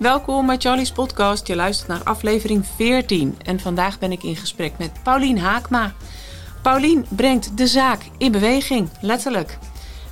Welkom 0.00 0.46
bij 0.46 0.56
Charlie's 0.58 0.92
Podcast. 0.92 1.46
Je 1.46 1.56
luistert 1.56 1.88
naar 1.88 2.02
aflevering 2.02 2.66
14 2.76 3.36
en 3.44 3.60
vandaag 3.60 3.98
ben 3.98 4.12
ik 4.12 4.22
in 4.22 4.36
gesprek 4.36 4.72
met 4.78 4.90
Paulien 5.02 5.38
Haakma. 5.38 5.94
Paulien 6.62 7.06
brengt 7.08 7.56
de 7.56 7.66
zaak 7.66 8.00
in 8.18 8.32
beweging, 8.32 8.88
letterlijk. 9.00 9.58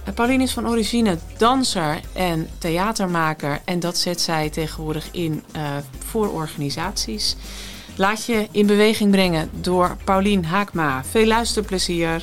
Eh, 0.04 0.14
Paulien 0.14 0.40
is 0.40 0.52
van 0.52 0.68
origine 0.68 1.18
danser 1.38 2.00
en 2.12 2.48
theatermaker 2.58 3.60
en 3.64 3.80
dat 3.80 3.98
zet 3.98 4.20
zij 4.20 4.50
tegenwoordig 4.50 5.08
in 5.10 5.42
uh, 5.56 5.76
voor 5.98 6.28
organisaties. 6.28 7.36
Laat 7.96 8.24
je 8.24 8.48
in 8.50 8.66
beweging 8.66 9.10
brengen 9.10 9.50
door 9.60 9.96
Paulien 10.04 10.44
Haakma. 10.44 11.04
Veel 11.04 11.26
luisterplezier. 11.26 12.22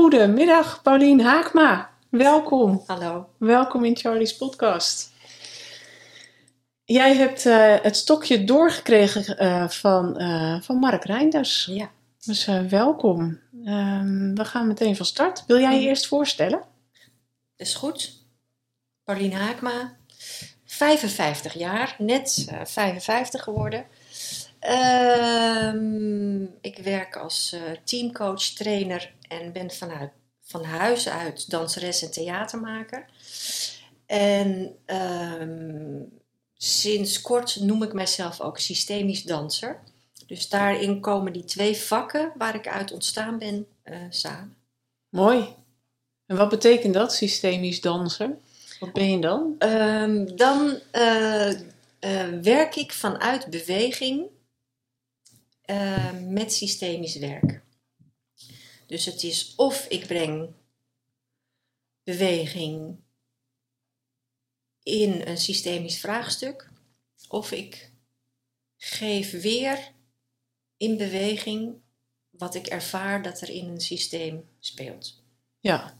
Goedemiddag, 0.00 0.82
Paulien 0.82 1.20
Haakma. 1.20 1.90
Welkom. 2.08 2.82
Hallo. 2.86 3.28
Welkom 3.38 3.84
in 3.84 3.96
Charlie's 3.96 4.36
podcast. 4.36 5.12
Jij 6.84 7.16
hebt 7.16 7.44
uh, 7.44 7.74
het 7.82 7.96
stokje 7.96 8.44
doorgekregen 8.44 9.44
uh, 9.44 9.68
van, 9.68 10.22
uh, 10.22 10.60
van 10.60 10.76
Mark 10.76 11.04
Reinders. 11.04 11.68
Ja. 11.70 11.90
Dus 12.24 12.44
welkom. 12.68 13.40
Um, 13.64 14.34
we 14.34 14.44
gaan 14.44 14.66
meteen 14.66 14.96
van 14.96 15.06
start. 15.06 15.44
Wil 15.46 15.60
jij 15.60 15.80
je 15.80 15.86
eerst 15.86 16.06
voorstellen? 16.06 16.62
Is 17.56 17.74
goed. 17.74 18.12
Paulien 19.04 19.32
Haakma, 19.32 19.96
55 20.64 21.54
jaar, 21.54 21.94
net 21.98 22.52
55 22.64 23.42
geworden. 23.42 23.86
Uh, 24.68 25.72
ik 26.60 26.78
werk 26.78 27.16
als 27.16 27.52
uh, 27.54 27.60
teamcoach, 27.84 28.42
trainer 28.42 29.12
en 29.28 29.52
ben 29.52 29.70
vanuit, 29.70 30.10
van 30.42 30.64
huis 30.64 31.08
uit 31.08 31.50
danseres 31.50 32.02
en 32.02 32.10
theatermaker. 32.10 33.04
En 34.06 34.76
uh, 34.86 36.02
sinds 36.56 37.20
kort 37.20 37.60
noem 37.60 37.82
ik 37.82 37.92
mijzelf 37.92 38.40
ook 38.40 38.58
systemisch 38.58 39.22
danser. 39.22 39.78
Dus 40.26 40.48
daarin 40.48 41.00
komen 41.00 41.32
die 41.32 41.44
twee 41.44 41.76
vakken 41.76 42.32
waar 42.36 42.54
ik 42.54 42.68
uit 42.68 42.92
ontstaan 42.92 43.38
ben 43.38 43.66
uh, 43.84 43.96
samen. 44.08 44.56
Mooi. 45.08 45.54
En 46.26 46.36
wat 46.36 46.48
betekent 46.48 46.94
dat, 46.94 47.14
systemisch 47.14 47.80
danser? 47.80 48.30
Wat 48.80 48.92
ben 48.92 49.10
je 49.10 49.18
dan? 49.18 49.54
Ehm, 49.58 50.36
dan 50.36 50.78
eh, 52.00 52.28
werk 52.42 52.76
ik 52.76 52.92
vanuit 52.92 53.46
beweging 53.46 54.26
uh, 55.70 56.12
met 56.12 56.52
systemisch 56.52 57.16
werk. 57.16 57.62
Dus 58.86 59.04
het 59.04 59.22
is 59.22 59.54
of 59.56 59.86
ik 59.88 60.06
breng 60.06 60.48
beweging 62.04 62.96
in 64.82 65.22
een 65.26 65.38
systemisch 65.38 66.00
vraagstuk, 66.00 66.70
of 67.28 67.52
ik 67.52 67.90
geef 68.76 69.30
weer 69.30 69.92
in 70.76 70.96
beweging 70.96 71.74
wat 72.30 72.54
ik 72.54 72.66
ervaar 72.66 73.22
dat 73.22 73.40
er 73.40 73.50
in 73.50 73.68
een 73.68 73.80
systeem 73.80 74.48
speelt. 74.58 75.22
Ja. 75.60 75.98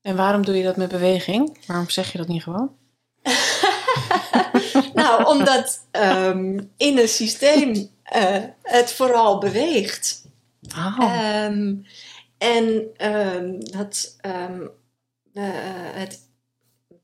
En 0.00 0.16
waarom 0.16 0.44
doe 0.44 0.56
je 0.56 0.62
dat 0.62 0.76
met 0.76 0.88
beweging? 0.88 1.66
Waarom 1.66 1.90
zeg 1.90 2.12
je 2.12 2.18
dat 2.18 2.28
niet 2.28 2.42
gewoon? 2.42 2.76
nou, 4.94 5.24
omdat 5.24 5.86
um, 5.92 6.72
in 6.76 6.98
een 6.98 7.08
systeem 7.08 7.93
uh, 8.16 8.44
het 8.62 8.92
vooral 8.92 9.38
beweegt. 9.38 10.24
Oh. 10.76 11.44
Um, 11.44 11.86
en 12.38 12.86
um, 13.10 13.64
dat 13.70 14.16
uh, 14.26 14.68
het 15.94 16.28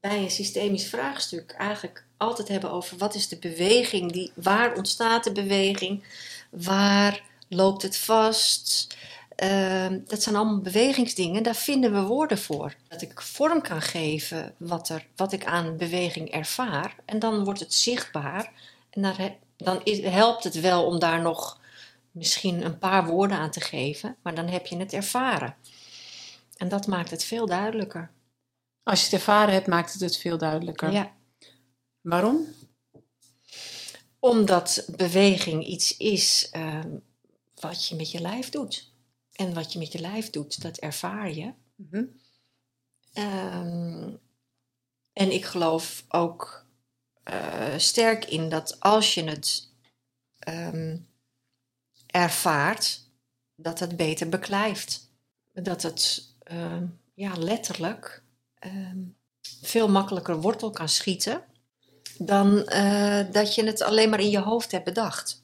bij 0.00 0.22
een 0.22 0.30
systemisch 0.30 0.88
vraagstuk 0.88 1.50
eigenlijk 1.50 2.04
altijd 2.16 2.48
hebben 2.48 2.70
over 2.70 2.98
wat 2.98 3.14
is 3.14 3.28
de 3.28 3.38
beweging, 3.38 4.12
die, 4.12 4.32
waar 4.34 4.76
ontstaat 4.76 5.24
de 5.24 5.32
beweging, 5.32 6.04
waar 6.50 7.22
loopt 7.48 7.82
het 7.82 7.96
vast. 7.96 8.96
dat 10.06 10.22
zijn 10.22 10.36
allemaal 10.36 10.60
bewegingsdingen, 10.60 11.42
daar 11.42 11.54
vinden 11.54 11.92
we 11.92 12.00
woorden 12.00 12.38
voor. 12.38 12.74
Dat 12.88 13.02
ik 13.02 13.20
vorm 13.20 13.62
kan 13.62 13.82
geven 13.82 14.54
wat, 14.56 14.88
er, 14.88 15.06
wat 15.16 15.32
ik 15.32 15.44
aan 15.44 15.76
beweging 15.76 16.30
ervaar. 16.30 16.94
En 17.04 17.18
dan 17.18 17.44
wordt 17.44 17.60
het 17.60 17.74
zichtbaar. 17.74 18.52
En 18.90 19.02
daar 19.02 19.16
dan 19.64 19.84
is, 19.84 20.00
helpt 20.00 20.44
het 20.44 20.60
wel 20.60 20.86
om 20.86 20.98
daar 20.98 21.22
nog 21.22 21.60
misschien 22.10 22.64
een 22.64 22.78
paar 22.78 23.06
woorden 23.06 23.36
aan 23.36 23.50
te 23.50 23.60
geven, 23.60 24.16
maar 24.22 24.34
dan 24.34 24.48
heb 24.48 24.66
je 24.66 24.76
het 24.76 24.92
ervaren. 24.92 25.56
En 26.56 26.68
dat 26.68 26.86
maakt 26.86 27.10
het 27.10 27.24
veel 27.24 27.46
duidelijker. 27.46 28.10
Als 28.82 28.98
je 28.98 29.04
het 29.04 29.14
ervaren 29.14 29.54
hebt, 29.54 29.66
maakt 29.66 29.92
het 29.92 30.00
het 30.00 30.16
veel 30.16 30.38
duidelijker. 30.38 30.92
Ja. 30.92 31.12
Waarom? 32.00 32.46
Omdat 34.18 34.88
beweging 34.96 35.66
iets 35.66 35.96
is 35.96 36.50
uh, 36.56 36.84
wat 37.54 37.86
je 37.86 37.96
met 37.96 38.10
je 38.10 38.20
lijf 38.20 38.48
doet. 38.48 38.92
En 39.32 39.54
wat 39.54 39.72
je 39.72 39.78
met 39.78 39.92
je 39.92 40.00
lijf 40.00 40.30
doet, 40.30 40.62
dat 40.62 40.76
ervaar 40.76 41.32
je. 41.32 41.52
Mm 41.76 41.88
-hmm. 41.90 42.20
um, 43.24 44.20
en 45.12 45.32
ik 45.32 45.44
geloof 45.44 46.04
ook 46.08 46.59
uh, 47.32 47.78
sterk 47.78 48.24
in 48.24 48.48
dat 48.48 48.80
als 48.80 49.14
je 49.14 49.24
het 49.24 49.68
um, 50.48 51.08
ervaart, 52.06 53.00
dat 53.56 53.78
het 53.78 53.96
beter 53.96 54.28
beklijft. 54.28 55.08
Dat 55.52 55.82
het 55.82 56.22
uh, 56.52 56.82
ja, 57.14 57.32
letterlijk 57.38 58.22
um, 58.64 59.16
veel 59.62 59.88
makkelijker 59.88 60.40
wortel 60.40 60.70
kan 60.70 60.88
schieten 60.88 61.42
dan 62.18 62.68
uh, 62.72 63.20
dat 63.32 63.54
je 63.54 63.64
het 63.64 63.82
alleen 63.82 64.10
maar 64.10 64.20
in 64.20 64.30
je 64.30 64.38
hoofd 64.38 64.70
hebt 64.70 64.84
bedacht. 64.84 65.40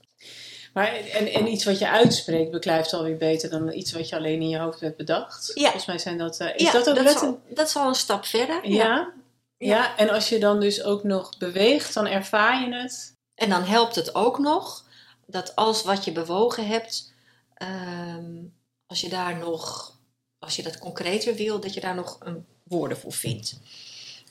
Maar, 0.73 0.95
en, 0.95 1.33
en 1.33 1.47
iets 1.47 1.65
wat 1.65 1.79
je 1.79 1.89
uitspreekt 1.89 2.51
beklijft 2.51 2.93
alweer 2.93 3.17
beter 3.17 3.51
dan 3.51 3.73
iets 3.73 3.93
wat 3.93 4.09
je 4.09 4.17
alleen 4.17 4.41
in 4.41 4.49
je 4.49 4.59
hoofd 4.59 4.81
hebt 4.81 4.97
bedacht. 4.97 5.51
Ja. 5.55 5.63
Volgens 5.63 5.87
mij 5.87 5.99
zijn 5.99 6.19
dat. 6.19 6.41
Uh, 6.41 6.55
is 6.55 6.63
ja, 6.63 6.73
dat 6.73 6.89
ook 6.89 6.95
dat, 6.95 7.05
letter... 7.05 7.23
is 7.23 7.29
al, 7.29 7.41
dat 7.55 7.69
is 7.69 7.77
al 7.77 7.89
een 7.89 7.95
stap 7.95 8.25
verder. 8.25 8.69
Ja. 8.69 8.85
ja. 8.85 9.13
Ja, 9.59 9.97
en 9.97 10.11
als 10.11 10.29
je 10.29 10.39
dan 10.39 10.61
dus 10.61 10.83
ook 10.83 11.05
nog 11.05 11.39
beweegt, 11.39 11.95
dan 11.95 12.07
ervaar 12.07 12.69
je 12.69 12.75
het. 12.75 13.13
En 13.35 13.51
dan 13.51 13.63
helpt 13.63 13.95
het 13.95 14.15
ook 14.15 14.39
nog 14.39 14.85
dat 15.27 15.57
als 15.57 15.83
wat 15.83 16.05
je 16.05 16.13
bewogen 16.13 16.67
hebt, 16.67 17.13
um, 17.63 18.55
als 18.87 19.01
je 19.01 19.09
daar 19.09 19.37
nog, 19.37 19.97
als 20.39 20.57
je 20.57 20.63
dat 20.63 20.79
concreter 20.79 21.35
wil, 21.35 21.61
dat 21.61 21.75
je 21.75 21.81
daar 21.81 21.95
nog 21.95 22.17
een 22.21 22.47
woorden 22.63 22.99
voor 22.99 23.13
vindt. 23.13 23.61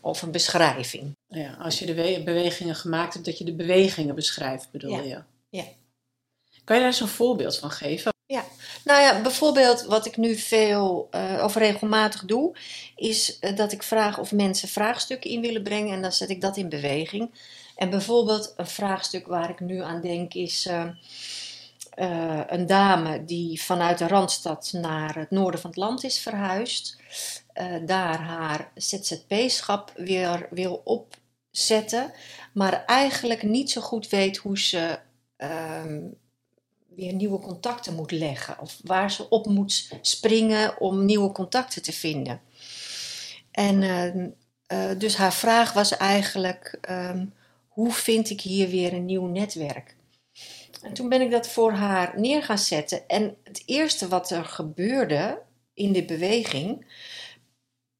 Of 0.02 0.22
een 0.22 0.32
beschrijving. 0.32 1.12
Ja, 1.28 1.54
als 1.54 1.80
je 1.80 1.86
de 1.86 2.22
bewegingen 2.24 2.76
gemaakt 2.76 3.14
hebt, 3.14 3.26
dat 3.26 3.38
je 3.38 3.44
de 3.44 3.54
bewegingen 3.54 4.16
beschrijft, 4.16 4.72
bedoel 4.72 4.92
ja. 4.92 5.02
je? 5.02 5.24
Ja. 5.50 5.66
Kan 6.64 6.76
je 6.76 6.82
daar 6.82 6.94
zo'n 6.94 7.08
voorbeeld 7.08 7.58
van 7.58 7.72
geven? 7.72 8.14
Ja, 8.28 8.46
nou 8.84 9.02
ja, 9.02 9.22
bijvoorbeeld 9.22 9.82
wat 9.82 10.06
ik 10.06 10.18
nu 10.18 10.36
veel 10.36 11.10
uh, 11.12 11.42
of 11.44 11.56
regelmatig 11.56 12.26
doe, 12.26 12.56
is 12.96 13.38
uh, 13.42 13.56
dat 13.56 13.72
ik 13.72 13.84
vraag 13.84 14.20
of 14.20 14.32
mensen 14.32 14.68
vraagstukken 14.68 15.30
in 15.30 15.42
willen 15.42 15.64
brengen 15.64 15.94
en 15.94 16.02
dan 16.02 16.12
zet 16.12 16.30
ik 16.30 16.42
dat 16.42 16.58
in 16.58 16.70
beweging. 16.70 17.32
En 17.76 17.90
bijvoorbeeld 17.90 18.54
een 18.58 18.68
vraagstuk 18.68 19.28
waar 19.28 19.50
ik 19.50 19.60
nu 19.60 19.82
aan 19.82 20.02
denk 20.02 20.34
is 20.34 20.66
uh, 20.66 20.90
een 22.48 22.66
dame 22.66 23.26
die 23.26 23.62
vanuit 23.62 23.98
de 23.98 24.08
Randstad 24.08 24.70
naar 24.74 25.16
het 25.16 25.32
noorden 25.32 25.60
van 25.60 25.70
het 25.70 25.80
land 25.80 26.04
is 26.04 26.20
verhuisd. 26.20 26.98
daar 27.86 28.20
haar 28.20 28.72
ZZP-schap 28.76 29.92
weer 29.96 30.48
wil 30.50 30.82
opzetten, 30.84 32.14
maar 32.54 32.86
eigenlijk 32.86 33.44
niet 33.44 33.72
zo 33.72 33.82
goed 33.82 34.10
weet 34.10 34.38
hoe 34.38 34.60
ze 34.60 35.00
ehm, 35.38 36.00
weer 36.96 37.14
nieuwe 37.14 37.40
contacten 37.40 37.96
moet 37.96 38.12
leggen. 38.12 38.60
Of 38.60 38.80
waar 38.84 39.12
ze 39.12 39.30
op 39.30 39.46
moet 39.46 39.90
springen 40.02 40.80
om 40.80 41.06
nieuwe 41.06 41.32
contacten 41.32 41.82
te 41.82 41.94
vinden. 41.94 42.42
En 43.52 43.82
uh, 43.82 44.16
uh, 44.92 45.00
dus 45.00 45.16
haar 45.16 45.34
vraag 45.34 45.74
was 45.74 45.98
eigenlijk: 45.98 46.80
um, 46.90 47.34
hoe 47.68 47.92
vind 47.92 48.30
ik 48.30 48.42
hier 48.42 48.70
weer 48.70 48.94
een 48.94 49.06
nieuw 49.06 49.26
netwerk? 49.28 49.96
En 50.82 50.94
toen 50.94 51.10
ben 51.10 51.22
ik 51.22 51.32
dat 51.32 51.48
voor 51.48 51.72
haar 51.72 52.20
neer 52.20 52.44
gaan 52.44 52.58
zetten. 52.58 53.08
En 53.08 53.38
het 53.44 53.64
eerste 53.66 54.08
wat 54.08 54.32
er 54.32 54.46
gebeurde 54.46 55.42
in 55.74 55.92
de 55.92 56.06
beweging 56.06 56.86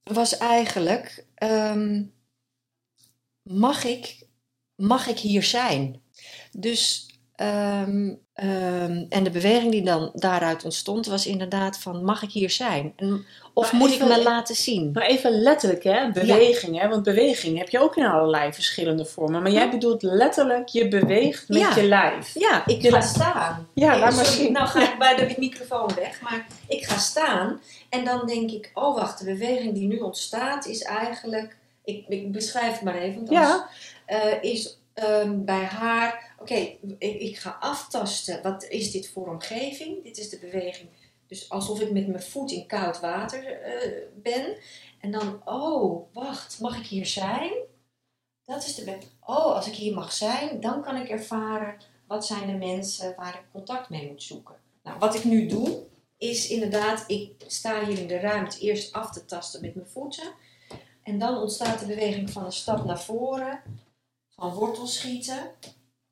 was 0.04 0.38
eigenlijk: 0.38 1.26
um, 1.44 2.14
mag, 3.42 3.84
ik, 3.84 4.28
mag 4.76 5.08
ik 5.08 5.20
hier 5.20 5.44
zijn? 5.44 6.02
Dus 6.52 7.05
Ehm, 7.36 8.14
ehm, 8.34 9.06
en 9.10 9.24
de 9.24 9.30
beweging 9.30 9.72
die 9.72 9.84
dan 9.84 10.10
daaruit 10.14 10.64
ontstond 10.64 11.06
was 11.06 11.26
inderdaad 11.26 11.80
van 11.80 12.04
mag 12.04 12.22
ik 12.24 12.32
hier 12.32 12.50
zijn? 12.50 12.94
En, 12.96 13.26
of 13.54 13.72
Maar 13.72 13.82
moet 13.82 13.92
even- 13.92 14.12
ik 14.12 14.18
me 14.18 14.24
laten 14.24 14.56
zien? 14.56 14.90
Maar 14.94 15.06
even 15.06 15.32
letterlijk, 15.42 15.84
hè? 15.84 16.12
Beweging, 16.12 16.80
hè? 16.80 16.88
Want 16.88 17.04
beweging 17.04 17.58
heb 17.58 17.70
je 17.70 17.80
ook 17.80 17.96
in 17.96 18.06
allerlei 18.06 18.54
verschillende 18.54 19.06
vormen. 19.06 19.42
Maar 19.42 19.52
jij 19.52 19.70
bedoelt 19.70 20.02
letterlijk, 20.04 20.68
je 20.68 20.88
beweegt 20.88 21.48
met 21.50 21.58
Ja. 21.58 21.76
je 21.76 21.84
lijf. 21.84 22.34
Ja, 22.34 22.64
ik 22.66 22.82
Je 22.82 22.92
ga 22.92 23.02
staan. 23.02 23.68
Ja, 23.74 24.00
laat 24.00 24.16
maar 24.16 24.26
sorry, 24.26 24.40
zien. 24.44 24.52
Nou 24.52 24.68
ga 24.68 24.92
ik 24.94 25.00
bij 25.00 25.16
de 25.16 25.36
microfoon 25.38 25.90
weg, 25.96 26.22
maar 26.22 26.46
ik 26.68 26.86
ga 26.86 26.98
staan 26.98 27.62
en 27.90 28.06
dan 28.06 28.26
denk 28.28 28.52
ik, 28.52 28.72
oh 28.74 28.96
wacht, 28.96 29.20
de 29.20 29.26
beweging 29.26 29.74
die 29.74 29.88
nu 29.88 29.98
ontstaat 30.00 30.66
is 30.68 30.82
eigenlijk, 30.82 31.58
ik, 31.84 32.06
ik 32.08 32.32
beschrijf 32.32 32.72
het 32.72 32.82
maar 32.82 32.96
even, 32.98 33.26
want 33.26 33.64
eh, 34.06 34.20
is 34.42 34.80
ehm, 34.96 35.44
bij 35.44 35.64
haar, 35.64 36.36
oké, 36.40 36.54
ik, 36.54 37.00
ik 37.00 37.38
ga 37.38 37.58
aftasten, 37.60 38.42
wat 38.42 38.64
is 38.64 38.92
dit 38.92 39.10
voor 39.10 39.28
omgeving? 39.28 40.04
Dit 40.04 40.18
is 40.18 40.30
de 40.30 40.40
beweging, 40.40 40.90
dus 41.28 41.50
alsof 41.50 41.82
ik 41.82 41.92
met 41.92 42.08
mijn 42.08 42.24
voet 42.24 42.52
in 42.52 42.68
koud 42.68 43.00
water 43.00 43.62
eh, 43.62 43.92
ben. 44.14 44.58
En 45.00 45.12
dan, 45.12 45.42
oh, 45.46 46.14
wacht, 46.14 46.60
mag 46.60 46.78
ik 46.78 46.86
hier 46.86 47.06
zijn? 47.06 47.52
Dat 48.46 48.64
is 48.64 48.76
de 48.76 48.98
Oh, 49.20 49.56
als 49.56 49.68
ik 49.68 49.74
hier 49.74 49.94
mag 49.94 50.14
zijn, 50.14 50.60
dan 50.60 50.82
kan 50.82 50.96
ik 50.96 51.10
ervaren 51.10 51.76
wat 52.08 52.26
zijn 52.26 52.48
de 52.48 52.66
mensen 52.66 53.14
waar 53.16 53.34
ik 53.34 53.52
contact 53.52 53.90
mee 53.90 54.08
moet 54.08 54.24
zoeken. 54.24 54.56
Nou, 54.84 55.00
wat 55.00 55.16
ik 55.16 55.24
nu 55.24 55.48
doe, 55.48 55.84
is 56.18 56.50
inderdaad, 56.50 57.04
ik 57.08 57.32
sta 57.48 57.86
hier 57.86 58.00
in 58.00 58.08
de 58.08 58.20
ruimte 58.20 58.60
eerst 58.60 58.94
af 58.94 59.12
te 59.12 59.26
tasten 59.26 59.62
met 59.62 59.76
mijn 59.76 59.88
voeten. 59.88 60.34
En 61.04 61.20
dan 61.20 61.38
ontstaat 61.38 61.80
de 61.80 61.86
beweging 61.86 62.30
van 62.30 62.46
een 62.46 62.52
stap 62.52 62.86
naar 62.86 63.02
voren, 63.02 63.62
van 64.36 64.54
wortel 64.54 64.88
schieten. 64.88 65.52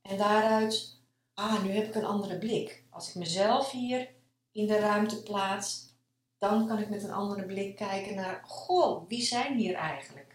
En 0.02 0.18
daaruit, 0.18 1.00
ah, 1.34 1.64
nu 1.64 1.72
heb 1.72 1.88
ik 1.88 1.96
een 1.96 2.06
andere 2.06 2.38
blik. 2.38 2.84
Als 2.90 3.10
ik 3.10 3.16
mezelf 3.16 3.72
hier 3.72 4.08
in 4.52 4.68
de 4.68 4.80
ruimte 4.80 5.24
plaats, 5.24 5.92
dan 6.38 6.68
kan 6.68 6.80
ik 6.80 6.90
met 6.90 7.04
een 7.04 7.14
andere 7.14 7.46
blik 7.46 7.76
kijken 7.76 8.16
naar, 8.16 8.42
goh, 8.46 9.08
wie 9.08 9.22
zijn 9.22 9.58
hier 9.58 9.74
eigenlijk? 9.76 10.32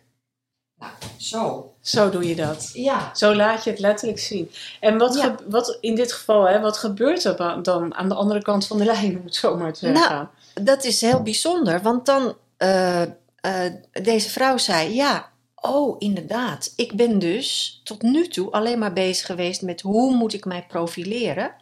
Nou, 0.79 0.93
zo. 1.19 1.75
Zo 1.81 2.11
doe 2.11 2.29
je 2.29 2.37
dat. 2.37 2.71
Ja. 2.73 3.15
Zo 3.15 3.35
laat 3.35 3.65
je 3.65 3.71
het 3.71 3.79
letterlijk 3.79 4.19
zien. 4.19 4.51
En 4.81 4.99
wat, 4.99 5.15
Ja. 5.17 5.35
wat 5.49 5.79
in 5.81 5.95
dit 5.95 6.13
geval, 6.13 6.49
hè, 6.49 6.61
wat 6.61 6.77
gebeurt 6.79 7.25
er 7.25 7.63
dan 7.63 7.95
aan 7.95 8.09
de 8.09 8.15
andere 8.15 8.43
kant 8.43 8.67
van 8.67 8.79
de 8.79 8.85
lijn, 8.95 9.19
om 9.19 9.25
het 9.25 9.35
zo 9.35 9.57
maar 9.57 9.73
te 9.73 9.79
zeggen? 9.79 10.01
Nou, 10.09 10.27
Dat 10.67 10.85
is 10.85 11.01
heel 11.01 11.23
bijzonder, 11.23 11.83
want 11.83 12.07
dan, 12.07 12.37
eh, 12.57 13.03
eh, 13.03 13.73
deze 13.93 14.31
vrouw 14.31 14.57
zei, 14.57 14.95
ja, 14.95 15.31
oh 15.61 15.97
inderdaad, 15.99 16.73
ik 16.77 16.97
ben 16.97 17.19
dus 17.19 17.81
tot 17.85 18.03
nu 18.03 18.29
toe 18.29 18.51
alleen 18.51 18.79
maar 18.79 18.93
bezig 18.93 19.27
geweest 19.27 19.63
met 19.63 19.81
hoe 19.81 20.15
moet 20.15 20.33
ik 20.33 20.45
mij 20.45 20.67
profileren? 20.67 21.55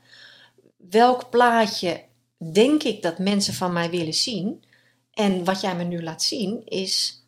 Welk 0.76 1.30
plaatje 1.30 2.04
denk 2.52 2.82
ik 2.82 3.02
dat 3.02 3.18
mensen 3.18 3.54
van 3.54 3.72
mij 3.72 3.90
willen 3.90 4.14
zien? 4.14 4.64
En 5.12 5.44
wat 5.44 5.60
jij 5.60 5.76
me 5.76 5.84
nu 5.84 6.02
laat 6.02 6.22
zien 6.22 6.66
is, 6.66 7.24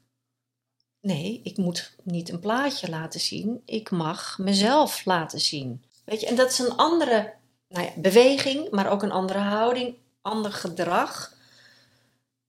nee, 1.00 1.41
ik 1.44 1.56
moet 1.56 1.97
niet 2.03 2.29
een 2.29 2.41
plaatje 2.41 2.88
laten 2.88 3.20
zien, 3.20 3.62
ik 3.65 3.91
mag 3.91 4.38
mezelf 4.38 5.05
laten 5.05 5.41
zien. 5.41 5.85
Weet 6.05 6.20
je, 6.20 6.26
en 6.26 6.37
dat 6.37 6.50
is 6.50 6.59
een 6.59 6.76
andere 6.76 7.35
nou 7.69 7.85
ja, 7.85 7.93
beweging, 7.97 8.70
maar 8.70 8.91
ook 8.91 9.03
een 9.03 9.12
andere 9.12 9.38
houding, 9.38 9.97
ander 10.23 10.53
gedrag, 10.53 11.35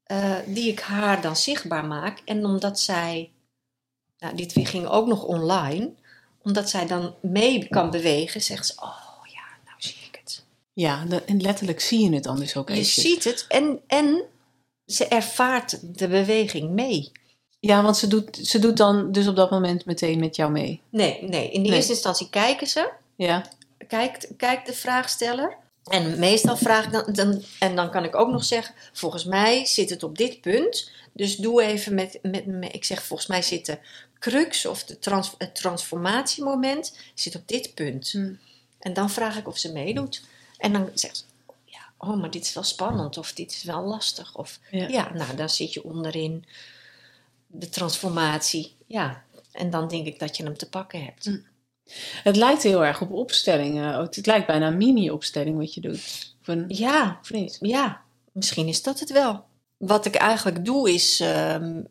eh, 0.03 0.35
die 0.45 0.71
ik 0.71 0.79
haar 0.79 1.21
dan 1.21 1.35
zichtbaar 1.35 1.85
maak. 1.85 2.21
En 2.25 2.45
omdat 2.45 2.79
zij, 2.79 3.31
nou, 4.19 4.35
dit 4.35 4.53
ging 4.55 4.87
ook 4.87 5.07
nog 5.07 5.23
online, 5.23 5.91
omdat 6.43 6.69
zij 6.69 6.85
dan 6.85 7.15
mee 7.21 7.67
kan 7.67 7.89
bewegen, 7.89 8.41
zegt 8.41 8.65
ze: 8.65 8.73
Oh 8.75 9.25
ja, 9.33 9.41
nou 9.65 9.75
zie 9.77 9.95
ik 10.07 10.19
het. 10.23 10.43
Ja, 10.73 11.05
en 11.25 11.41
letterlijk 11.41 11.79
zie 11.79 12.09
je 12.09 12.15
het 12.15 12.23
dan 12.23 12.39
dus 12.39 12.55
ook 12.55 12.69
Je 12.69 12.83
ziet 12.83 13.23
het 13.23 13.45
en, 13.47 13.79
en 13.87 14.23
ze 14.85 15.07
ervaart 15.07 15.97
de 15.99 16.07
beweging 16.07 16.69
mee. 16.69 17.11
Ja, 17.59 17.83
want 17.83 17.97
ze 17.97 18.07
doet, 18.07 18.39
ze 18.43 18.59
doet 18.59 18.77
dan 18.77 19.11
dus 19.11 19.27
op 19.27 19.35
dat 19.35 19.51
moment 19.51 19.85
meteen 19.85 20.19
met 20.19 20.35
jou 20.35 20.51
mee. 20.51 20.81
Nee, 20.89 21.23
nee, 21.23 21.51
in 21.51 21.61
de 21.63 21.67
Nee. 21.67 21.77
eerste 21.77 21.91
instantie 21.93 22.29
kijken 22.29 22.67
ze. 22.67 22.91
Ja, 23.15 23.45
kijkt, 23.87 24.27
kijkt 24.37 24.65
de 24.65 24.73
vraagsteller. 24.73 25.57
En 25.83 26.19
meestal 26.19 26.57
vraag 26.57 26.85
ik 26.85 26.91
dan, 26.91 27.03
dan, 27.13 27.41
en 27.59 27.75
dan 27.75 27.91
kan 27.91 28.03
ik 28.03 28.15
ook 28.15 28.29
nog 28.29 28.43
zeggen, 28.43 28.75
volgens 28.93 29.25
mij 29.25 29.65
zit 29.65 29.89
het 29.89 30.03
op 30.03 30.17
dit 30.17 30.41
punt. 30.41 30.91
Dus 31.19 31.35
doe 31.35 31.63
even 31.63 31.93
met, 31.93 32.19
met, 32.21 32.45
met 32.45 32.73
ik 32.73 32.85
zeg, 32.85 33.03
volgens 33.03 33.27
mij 33.29 33.41
zit 33.41 33.65
de 33.65 33.79
crux 34.19 34.65
of 34.65 34.83
de 34.83 34.99
trans, 34.99 35.35
het 35.37 35.55
transformatiemoment 35.55 36.97
zit 37.13 37.35
op 37.35 37.47
dit 37.47 37.73
punt. 37.73 38.09
Hm. 38.11 38.33
En 38.79 38.93
dan 38.93 39.09
vraag 39.09 39.37
ik 39.37 39.47
of 39.47 39.57
ze 39.57 39.71
meedoet. 39.71 40.23
En 40.57 40.73
dan 40.73 40.89
zegt 40.93 41.17
ze, 41.17 41.23
ja, 41.65 41.79
oh, 41.97 42.19
maar 42.19 42.31
dit 42.31 42.43
is 42.43 42.53
wel 42.53 42.63
spannend 42.63 43.17
of 43.17 43.33
dit 43.33 43.51
is 43.51 43.63
wel 43.63 43.83
lastig. 43.83 44.35
Of 44.35 44.59
Ja. 44.71 44.87
ja, 44.87 45.13
nou, 45.13 45.35
dan 45.35 45.49
zit 45.49 45.73
je 45.73 45.83
onderin 45.83 46.45
de 47.47 47.69
transformatie. 47.69 48.75
Ja, 48.87 49.23
en 49.51 49.69
dan 49.69 49.87
denk 49.87 50.05
ik 50.05 50.19
dat 50.19 50.37
je 50.37 50.43
hem 50.43 50.57
te 50.57 50.69
pakken 50.69 51.03
hebt. 51.03 51.25
Hm. 51.25 51.37
het 52.23 52.35
lijkt 52.35 52.63
heel 52.63 52.85
erg 52.85 53.01
op 53.01 53.11
opstellingen. 53.11 53.99
Oh, 53.99 54.01
Het 54.01 54.25
lijkt 54.25 54.47
bijna 54.47 54.67
een 54.67 54.77
mini-opstelling 54.77 55.57
wat 55.57 55.73
je 55.73 55.81
doet. 55.81 56.33
Of, 56.41 56.47
een, 56.47 56.65
Ja, 56.67 57.17
of 57.21 57.31
niet? 57.31 57.57
Ja, 57.61 58.01
misschien 58.31 58.67
is 58.67 58.83
dat 58.83 58.99
het 58.99 59.11
wel. 59.11 59.47
Wat 59.79 60.05
ik 60.05 60.15
eigenlijk 60.15 60.65
doe 60.65 60.93
is, 60.93 61.19
ehm, 61.19 61.83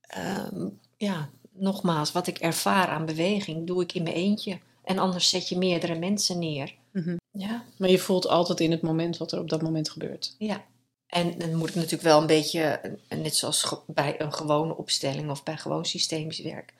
ehm, 0.00 0.68
ja, 0.96 1.30
nogmaals, 1.52 2.12
wat 2.12 2.26
ik 2.26 2.38
ervaar 2.38 2.88
aan 2.88 3.06
beweging, 3.06 3.66
doe 3.66 3.82
ik 3.82 3.92
in 3.92 4.02
mijn 4.02 4.14
eentje. 4.14 4.58
En 4.84 4.98
anders 4.98 5.28
zet 5.28 5.48
je 5.48 5.58
meerdere 5.58 5.98
mensen 5.98 6.38
neer. 6.38 6.74
Mhm. 6.92 7.16
Ja. 7.30 7.64
Maar 7.78 7.88
je 7.88 7.98
voelt 7.98 8.28
altijd 8.28 8.60
in 8.60 8.70
het 8.70 8.82
moment 8.82 9.16
wat 9.16 9.32
er 9.32 9.40
op 9.40 9.48
dat 9.48 9.62
moment 9.62 9.90
gebeurt. 9.90 10.34
ja. 10.38 10.68
En 11.10 11.38
dan 11.38 11.54
moet 11.54 11.68
ik 11.68 11.74
natuurlijk 11.74 12.02
wel 12.02 12.20
een 12.20 12.26
beetje, 12.26 12.80
net 13.08 13.36
zoals 13.36 13.74
bij 13.86 14.20
een 14.20 14.32
gewone 14.32 14.76
opstelling 14.76 15.30
of 15.30 15.42
bij 15.42 15.56
gewoon 15.56 15.84
systemisch 15.84 16.40
werk, 16.40 16.74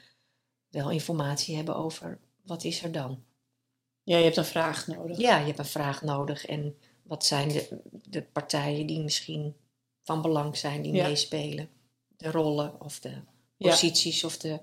wel 0.68 0.90
informatie 0.90 1.56
hebben 1.56 1.76
over 1.76 2.18
wat 2.42 2.64
is 2.64 2.82
er 2.82 2.92
dan. 2.92 3.22
Ja, 4.02 4.16
je 4.16 4.24
hebt 4.24 4.36
een 4.36 4.44
vraag 4.44 4.86
nodig. 4.86 5.18
Ja, 5.18 5.38
je 5.38 5.46
hebt 5.46 5.58
een 5.58 5.64
vraag 5.64 6.02
nodig 6.02 6.46
en 6.46 6.76
wat 7.02 7.24
zijn 7.24 7.48
de, 7.48 7.80
de 7.90 8.22
partijen 8.22 8.86
die 8.86 9.02
misschien 9.02 9.54
van 10.04 10.22
belang 10.22 10.56
zijn, 10.56 10.82
die 10.82 10.92
Ja. 10.92 11.06
meespelen. 11.06 11.68
De 12.16 12.30
rollen 12.30 12.72
of 12.80 12.98
de 13.00 13.10
Ja. 13.56 13.70
posities 13.70 14.24
of 14.24 14.36
de... 14.36 14.58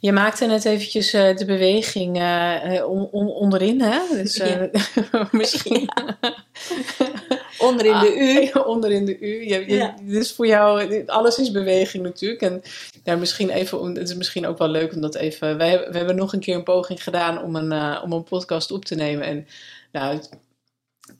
Je 0.00 0.12
maakte 0.12 0.46
net 0.46 0.64
eventjes 0.64 1.12
eh, 1.12 1.36
de 1.36 1.44
beweging 1.44 2.16
eh, 2.16 2.76
eh, 2.76 2.90
on- 2.90 3.08
on- 3.10 3.30
onderin, 3.32 3.80
hè? 3.80 3.98
Dus 4.10 4.42
misschien 5.30 5.88
Onderin 7.58 7.98
de 8.00 8.16
U. 8.18 8.48
Ah, 8.52 8.66
onderin 8.66 9.04
de 9.04 9.18
U. 9.18 9.48
Je, 9.48 9.64
je, 9.66 9.74
Ja. 9.74 9.94
Dus 10.02 10.32
voor 10.32 10.46
jou, 10.46 11.02
alles 11.06 11.38
is 11.38 11.50
beweging 11.50 12.02
natuurlijk. 12.02 12.42
En 12.42 12.62
daar 13.02 13.18
misschien 13.18 13.50
even, 13.50 13.94
het 13.94 14.08
is 14.08 14.14
misschien 14.14 14.46
ook 14.46 14.58
wel 14.58 14.68
leuk 14.68 14.94
om 14.94 15.00
dat 15.00 15.14
even. 15.14 15.56
Wij, 15.56 15.78
we 15.90 15.96
hebben 15.96 16.16
nog 16.16 16.32
een 16.32 16.40
keer 16.40 16.54
een 16.56 16.62
poging 16.62 17.02
gedaan 17.02 17.42
om 17.42 17.56
een, 17.56 18.00
om 18.02 18.12
een 18.12 18.24
podcast 18.24 18.70
op 18.70 18.84
te 18.84 18.94
nemen. 18.94 19.24
En 19.26 19.46
nou, 19.92 20.20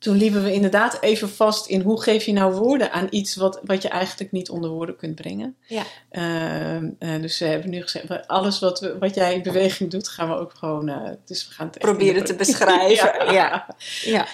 toen 0.03 0.17
liepen 0.17 0.43
we 0.43 0.53
inderdaad 0.53 0.99
even 1.01 1.29
vast 1.29 1.67
in 1.67 1.81
hoe 1.81 2.03
geef 2.03 2.25
je 2.25 2.33
nou 2.33 2.55
woorden 2.55 2.93
aan 2.93 3.07
iets 3.11 3.37
wat, 3.37 3.61
wat 3.65 3.83
je 3.83 3.89
eigenlijk 3.89 4.33
niet 4.33 4.51
onder 4.51 4.71
woorden 4.71 4.97
kunt 4.97 5.15
brengen. 5.15 5.57
Ja. 5.67 5.83
Ehm, 6.11 6.91
eh, 6.99 7.21
dus 7.21 7.39
we 7.39 7.45
hebben 7.45 7.71
nu 7.71 7.83
gezegd, 7.83 8.27
alles 8.29 8.59
wat, 8.59 8.81
we, 8.81 8.99
wat 8.99 9.15
jij 9.15 9.35
in 9.35 9.43
beweging 9.43 9.91
doet, 9.91 10.09
gaan 10.09 10.29
we 10.29 10.35
ook 10.35 10.53
gewoon. 10.55 10.89
eh, 10.89 11.11
dus 11.25 11.49
we 11.49 11.55
gaan 11.55 11.67
het 11.67 11.79
Proberen 11.79 12.25
te 12.25 12.35
beschrijven. 12.45 13.33
ja. 13.33 13.67
Ja. 14.05 14.27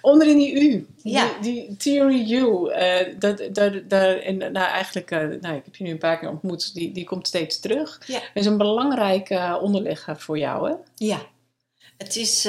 Onderin 0.00 0.38
die 0.38 0.60
U, 0.60 0.86
Ja. 1.02 1.28
die, 1.40 1.66
die 1.66 1.76
theory 1.76 2.32
U, 2.32 2.68
eh, 2.68 3.14
dat, 3.18 3.42
dat, 3.52 3.72
daar, 3.88 4.16
en, 4.18 4.36
nou 4.36 4.56
eigenlijk, 4.66 5.10
eh, 5.10 5.18
nou, 5.18 5.54
ik 5.56 5.64
heb 5.64 5.76
je 5.76 5.84
nu 5.84 5.90
een 5.90 5.98
paar 5.98 6.18
keer 6.18 6.28
ontmoet, 6.28 6.74
die, 6.74 6.92
die 6.92 7.04
komt 7.04 7.26
steeds 7.26 7.60
terug. 7.60 8.00
Ja. 8.06 8.18
Dat 8.18 8.30
is 8.34 8.46
een 8.46 8.56
belangrijke 8.58 9.34
eh, 9.34 9.56
onderlegger 9.60 10.20
voor 10.20 10.38
jou, 10.38 10.68
hè? 10.70 10.74
ja. 10.94 11.18
Het 11.96 12.16
is... 12.16 12.48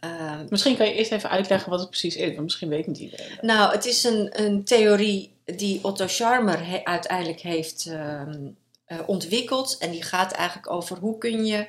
eh, 0.00 0.10
eh, 0.32 0.40
Misschien 0.48 0.76
kan 0.76 0.86
je 0.86 0.92
eerst 0.94 1.12
even 1.12 1.30
uitleggen 1.30 1.70
wat 1.70 1.80
het 1.80 1.88
precies 1.90 2.16
is, 2.16 2.28
want 2.28 2.40
misschien 2.42 2.68
weet 2.68 2.86
niet 2.86 2.98
iedereen. 2.98 3.38
nou, 3.40 3.72
het 3.72 3.84
is 3.84 4.04
een, 4.04 4.42
een 4.44 4.64
theorie 4.64 5.32
die 5.44 5.84
Otto 5.84 6.06
Scharmer 6.06 6.66
he- 6.66 6.84
uiteindelijk 6.84 7.40
heeft 7.40 7.86
ehm, 7.86 8.48
eh, 8.84 8.98
ontwikkeld. 9.06 9.78
En 9.78 9.90
die 9.90 10.02
gaat 10.02 10.32
eigenlijk 10.32 10.70
over 10.70 10.98
hoe 10.98 11.18
kun 11.18 11.46
je 11.46 11.66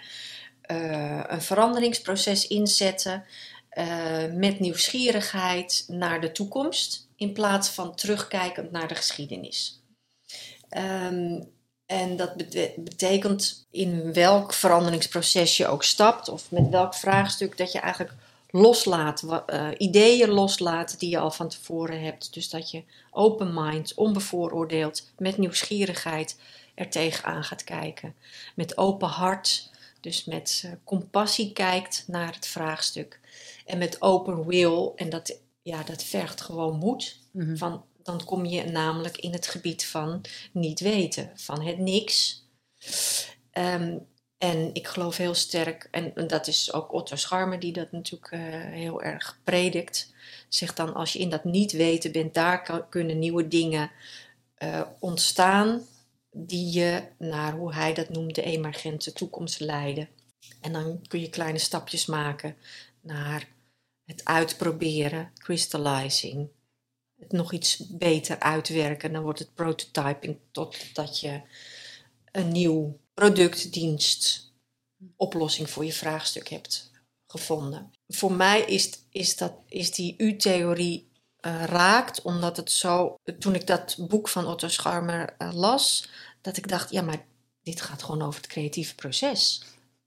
eh, 0.62 1.24
een 1.28 1.42
veranderingsproces 1.42 2.48
inzetten 2.48 3.24
eh, 3.70 4.26
met 4.34 4.60
nieuwsgierigheid 4.60 5.86
naar 5.88 6.22
de 6.22 6.32
toekomst 6.32 7.08
in 7.16 7.34
plaats 7.34 7.70
van 7.70 7.96
terugkijkend 7.96 8.72
naar 8.72 8.88
de 8.88 8.96
geschiedenis. 8.96 9.82
Ehm, 10.70 11.42
en 11.92 12.16
dat 12.16 12.36
bete- 12.36 12.74
betekent 12.78 13.66
in 13.72 14.14
welk 14.14 14.54
veranderingsproces 14.54 15.58
je 15.58 15.68
ook 15.68 15.84
stapt 15.84 16.30
of 16.30 16.52
met 16.52 16.70
welk 16.70 16.94
vraagstuk 16.94 17.58
dat 17.58 17.72
je 17.72 17.80
eigenlijk 17.80 18.14
loslaat, 18.50 19.44
eh, 19.46 19.68
ideeën 19.78 20.30
loslaat 20.30 21.00
die 21.00 21.10
je 21.10 21.18
al 21.18 21.32
van 21.32 21.50
tevoren 21.50 22.02
hebt. 22.02 22.34
Dus 22.34 22.50
dat 22.50 22.72
je 22.72 22.84
open 23.12 23.54
mind, 23.54 23.94
onbevooroordeeld, 23.94 25.12
met 25.18 25.38
nieuwsgierigheid 25.38 26.38
er 26.76 26.90
tegenaan 26.90 27.44
gaat 27.44 27.64
kijken. 27.64 28.16
Met 28.56 28.78
open 28.78 29.08
hart 29.08 29.70
Dus 30.00 30.26
met 30.26 30.62
eh, 30.66 30.72
compassie 30.84 31.54
kijkt 31.54 32.04
naar 32.08 32.34
het 32.34 32.48
vraagstuk. 32.48 33.20
En 33.66 33.78
met 33.78 34.02
open 34.02 34.46
will. 34.48 34.92
En 34.96 35.10
dat, 35.10 35.38
ja, 35.62 35.84
dat 35.84 36.04
vergt 36.04 36.42
gewoon 36.42 36.78
moed. 36.78 37.18
Mhm. 37.32 37.56
Van, 37.56 37.84
dan 38.18 38.26
kom 38.26 38.46
je 38.46 38.64
namelijk 38.64 39.18
in 39.18 39.34
het 39.34 39.48
gebied 39.48 39.86
van 39.86 40.22
niet 40.52 40.80
weten, 40.80 41.32
van 41.36 41.62
het 41.62 41.78
niks. 41.78 42.46
Ehm, 43.52 43.98
en 44.38 44.74
ik 44.74 44.88
geloof 44.88 45.18
heel 45.18 45.34
sterk, 45.34 45.88
en, 45.92 46.28
dat 46.28 46.48
is 46.48 46.74
ook 46.74 46.94
Otto 46.94 47.16
Scharmer 47.16 47.60
die 47.60 47.74
dat 47.74 47.92
natuurlijk 47.92 48.32
eh, 48.32 48.40
heel 48.72 49.02
erg 49.02 49.40
predikt. 49.44 50.14
Zegt 50.50 50.78
dan, 50.78 50.94
als 50.94 51.14
je 51.14 51.20
in 51.20 51.30
dat 51.30 51.44
niet 51.44 51.72
weten 51.72 52.12
bent, 52.12 52.34
daar 52.34 52.88
kunnen 52.90 53.20
nieuwe 53.20 53.48
dingen 53.48 53.92
eh, 54.56 54.82
ontstaan 55.00 55.86
die 56.32 56.72
je 56.72 57.04
naar, 57.18 57.54
hoe 57.54 57.74
hij 57.74 57.94
dat 57.94 58.10
noemt, 58.10 58.36
de 58.36 58.44
emergente 58.44 59.14
toekomst 59.14 59.60
leiden. 59.60 60.10
En 60.62 60.74
dan 60.74 61.02
kun 61.08 61.20
je 61.20 61.30
kleine 61.30 61.60
stapjes 61.60 62.06
maken 62.06 62.56
naar 63.02 63.48
het 64.06 64.26
uitproberen, 64.26 65.32
crystallizing, 65.38 66.50
het 67.22 67.32
nog 67.32 67.54
iets 67.54 67.78
beter 67.90 68.40
uitwerken. 68.40 69.14
Dan 69.14 69.24
wordt 69.24 69.40
het 69.40 69.54
prototyping 69.54 70.38
totdat 70.52 71.20
je 71.20 71.42
een 72.32 72.52
nieuw 72.52 73.00
product, 73.14 73.74
dienst, 73.74 74.52
oplossing 75.16 75.70
voor 75.70 75.86
je 75.86 75.94
vraagstuk 75.94 76.50
hebt 76.50 76.92
gevonden. 77.28 77.92
Voor 78.08 78.32
mij 78.32 78.62
is, 78.62 78.90
is, 79.10 79.38
dat, 79.38 79.54
is 79.68 79.92
die 79.92 80.16
U-theorie 80.18 81.10
eh, 81.38 81.64
raakt, 81.64 82.22
omdat 82.22 82.58
het 82.58 82.72
zo, 82.72 83.16
toen 83.40 83.56
ik 83.56 83.68
dat 83.68 83.96
boek 84.00 84.28
van 84.28 84.48
Otto 84.48 84.68
Scharmer 84.68 85.36
eh, 85.38 85.54
las, 85.54 86.10
dat 86.42 86.58
ik 86.58 86.68
dacht, 86.68 86.92
ja, 86.92 87.02
maar 87.02 87.26
dit 87.64 87.82
gaat 87.82 88.04
gewoon 88.04 88.22
over 88.22 88.42
het 88.42 88.50
creatieve 88.50 88.96
proces. 88.96 89.64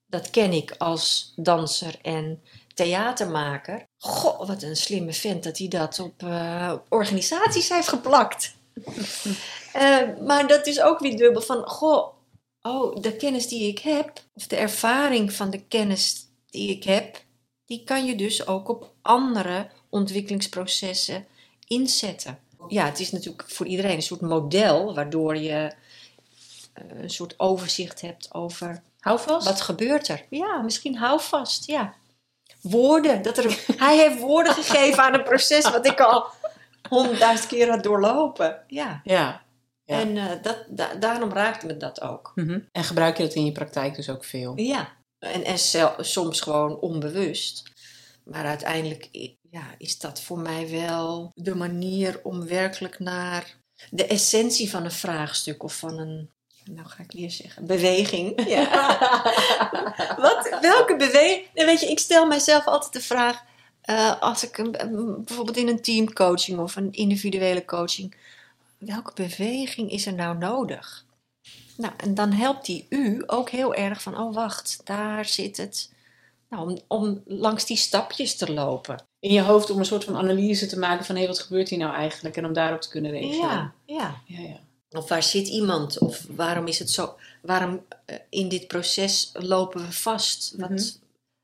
Dat 0.07 0.31
ken 0.31 0.53
ik 0.53 0.75
als 0.79 1.33
danser 1.37 1.99
en 2.03 2.43
theatermaker. 2.75 3.87
Goh, 4.05 4.47
wat 4.47 4.63
een 4.63 4.77
slimme 4.77 5.13
vent 5.13 5.45
dat 5.45 5.59
hij 5.59 5.69
dat 5.69 5.99
op, 5.99 6.23
eh, 6.23 6.71
op 6.73 6.87
organisaties 6.89 7.69
heeft 7.69 7.89
geplakt. 7.89 8.55
Eh, 9.75 10.01
maar 10.27 10.47
dat 10.47 10.67
is 10.67 10.81
ook 10.81 10.99
weer 10.99 11.17
dubbel 11.17 11.43
van, 11.43 11.69
goh, 11.69 12.15
oh, 12.63 13.03
de 13.03 13.17
kennis 13.17 13.49
die 13.49 13.69
ik 13.69 13.79
heb, 13.79 14.21
of 14.35 14.47
de 14.47 14.57
ervaring 14.57 15.33
van 15.33 15.51
de 15.51 15.65
kennis 15.65 16.27
die 16.51 16.71
ik 16.71 16.85
heb, 16.85 17.25
die 17.67 17.85
kan 17.85 18.05
je 18.05 18.17
dus 18.17 18.47
ook 18.47 18.69
op 18.69 18.93
andere 19.03 19.69
ontwikkelingsprocessen 19.89 21.27
inzetten. 21.67 22.39
Ja, 22.69 22.85
het 22.85 23.01
is 23.01 23.13
natuurlijk 23.13 23.51
voor 23.51 23.67
iedereen 23.67 23.97
een 23.97 24.03
soort 24.03 24.21
model 24.21 24.95
waardoor 24.95 25.37
je 25.37 25.73
eh, 26.73 26.85
een 27.03 27.11
soort 27.11 27.39
overzicht 27.39 28.01
hebt 28.01 28.35
over 28.35 28.83
Hou 28.99 29.19
vast. 29.19 29.47
wat 29.47 29.61
gebeurt 29.61 30.09
er. 30.09 30.27
Ja, 30.31 30.63
misschien 30.63 30.97
hou 30.97 31.21
vast, 31.21 31.67
ja. 31.67 31.95
Woorden, 32.61 33.23
dat 33.23 33.39
er, 33.39 33.65
hij 33.85 33.97
heeft 33.97 34.19
woorden 34.21 34.53
gegeven 34.55 35.03
aan 35.03 35.15
een 35.15 35.23
proces 35.25 35.71
wat 35.71 35.87
ik 35.87 36.01
al 36.01 36.27
honderdduizend 36.89 37.49
keer 37.49 37.71
had 37.71 37.83
doorlopen. 37.83 38.65
Ja, 38.67 39.01
Ja. 39.05 39.43
Ja. 39.87 40.01
en 40.01 40.17
eh, 40.17 40.43
dat, 40.43 40.65
da- 40.69 40.95
daarom 40.95 41.33
raakte 41.33 41.67
me 41.67 41.77
dat 41.77 42.01
ook. 42.01 42.33
Mhm. 42.35 42.61
En 42.73 42.85
gebruik 42.85 43.17
je 43.17 43.23
dat 43.23 43.35
in 43.35 43.45
je 43.45 43.53
praktijk 43.53 43.95
dus 43.95 44.09
ook 44.09 44.25
veel? 44.25 44.53
Ja, 44.59 44.89
en, 45.19 45.45
en 45.45 45.59
soms 45.99 46.41
gewoon 46.41 46.79
onbewust. 46.81 47.63
Maar 48.25 48.45
uiteindelijk 48.45 49.09
ja, 49.51 49.63
is 49.79 49.99
dat 49.99 50.21
voor 50.21 50.39
mij 50.39 50.71
wel 50.71 51.31
de 51.35 51.55
manier 51.55 52.21
om 52.23 52.47
werkelijk 52.47 52.99
naar 52.99 53.55
de 53.91 54.07
essentie 54.07 54.71
van 54.71 54.85
een 54.85 54.91
vraagstuk 54.91 55.63
of 55.63 55.77
van 55.77 55.99
een, 55.99 56.31
nou 56.65 56.89
ga 56.89 57.03
ik 57.03 57.13
weer 57.13 57.31
zeggen, 57.31 57.67
beweging. 57.75 58.49
Ja. 58.49 58.69
Wat, 60.17 60.59
welke 60.61 60.97
beweging? 60.97 61.47
Weet 61.55 61.81
je, 61.81 61.87
ik 61.87 61.99
stel 61.99 62.27
mijzelf 62.27 62.67
altijd 62.67 62.93
de 62.93 63.01
vraag, 63.01 63.43
eh, 63.81 64.21
als 64.21 64.45
ik 64.45 64.59
een, 64.59 64.71
bijvoorbeeld 65.25 65.57
in 65.57 65.69
een 65.69 65.83
teamcoaching 65.83 66.59
of 66.59 66.77
een 66.77 66.93
individuele 66.93 67.65
coaching, 67.65 68.17
welke 68.79 69.13
beweging 69.15 69.91
is 69.91 70.07
er 70.07 70.15
nou 70.15 70.39
nodig? 70.39 71.05
Nou, 71.77 71.93
en 71.97 72.15
dan 72.15 72.33
helpt 72.33 72.67
die 72.67 72.87
u 72.89 73.23
ook 73.27 73.51
heel 73.51 73.75
erg 73.75 74.03
van, 74.03 74.19
oh 74.19 74.35
wacht, 74.35 74.81
daar 74.85 75.25
zit 75.25 75.57
het. 75.57 75.93
Nou, 76.49 76.71
om, 76.71 76.79
om 76.89 77.23
langs 77.27 77.67
die 77.67 77.77
stapjes 77.77 78.37
te 78.37 78.53
lopen. 78.53 79.03
In 79.19 79.33
je 79.33 79.41
hoofd 79.41 79.71
om 79.71 79.79
een 79.79 79.85
soort 79.85 80.05
van 80.05 80.17
analyse 80.17 80.67
te 80.67 80.79
maken 80.79 81.05
van 81.05 81.17
hé, 81.17 81.27
wat 81.27 81.39
gebeurt 81.39 81.69
hier 81.69 81.79
nou 81.79 81.95
eigenlijk? 81.95 82.37
En 82.37 82.45
om 82.45 82.53
daarop 82.53 82.81
te 82.81 82.89
kunnen 82.89 83.11
reageren. 83.11 83.49
Ja, 83.49 83.75
ja. 83.85 84.21
ja, 84.27 84.41
ja. 84.41 84.61
Of 84.95 85.09
waar 85.09 85.23
zit 85.23 85.49
iemand? 85.49 85.99
Of 85.99 86.27
waarom 86.29 86.67
is 86.67 86.79
het 86.79 86.91
zo? 86.91 87.15
Waarom 87.43 87.85
eh, 88.05 88.17
in 88.29 88.49
dit 88.49 88.67
proces 88.67 89.31
lopen 89.33 89.87
we 89.87 89.93
vast? 89.93 90.55
Wat, 90.57 90.71
Mhm. 90.71 90.83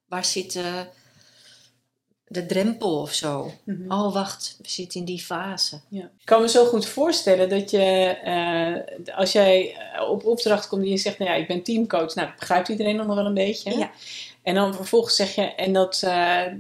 Waar 0.09 0.25
zit 0.25 0.57
eh, 0.57 0.81
de 2.27 2.47
drempel 2.47 3.01
of 3.01 3.13
zo? 3.15 3.53
Mhm. 3.65 3.93
Oh, 3.93 4.13
wacht, 4.15 4.57
we 4.63 4.69
zitten 4.69 5.01
in 5.01 5.07
die 5.07 5.21
fase. 5.23 5.81
Ja. 5.89 6.03
Ik 6.19 6.25
kan 6.25 6.41
me 6.41 6.49
zo 6.49 6.65
goed 6.67 6.87
voorstellen 6.87 7.49
dat 7.49 7.71
je, 7.71 7.79
eh, 8.25 9.17
als 9.17 9.33
jij 9.33 9.77
op 10.09 10.25
opdracht 10.25 10.69
komt 10.69 10.83
en 10.83 10.89
je 10.89 10.97
zegt, 10.97 11.19
nou 11.19 11.31
ja, 11.31 11.37
ik 11.37 11.47
ben 11.47 11.63
teamcoach, 11.63 12.15
nou, 12.15 12.29
dat 12.29 12.39
begrijpt 12.39 12.69
iedereen 12.69 12.97
dan 12.97 13.07
nog 13.07 13.17
wel 13.17 13.27
een 13.27 13.35
beetje. 13.35 13.71
hè? 13.71 13.77
Ja. 13.77 13.91
En 14.43 14.55
dan 14.55 14.75
vervolgens 14.75 15.17
zeg 15.17 15.35
je, 15.35 15.43
en 15.43 15.73
dat, 15.73 15.99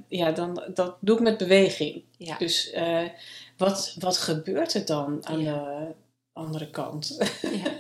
ja, 0.08 0.30
dan, 0.34 0.62
dat 0.74 0.96
doe 1.00 1.16
ik 1.16 1.22
met 1.22 1.38
beweging. 1.38 2.02
Ja. 2.16 2.36
Dus 2.38 2.74
wat, 3.56 3.96
wat 3.98 4.16
gebeurt 4.18 4.74
er 4.74 4.84
dan 4.84 5.26
aan 5.26 5.44
de 5.44 5.86
andere 6.40 6.70
kant? 6.70 7.18
Ja. 7.42 7.70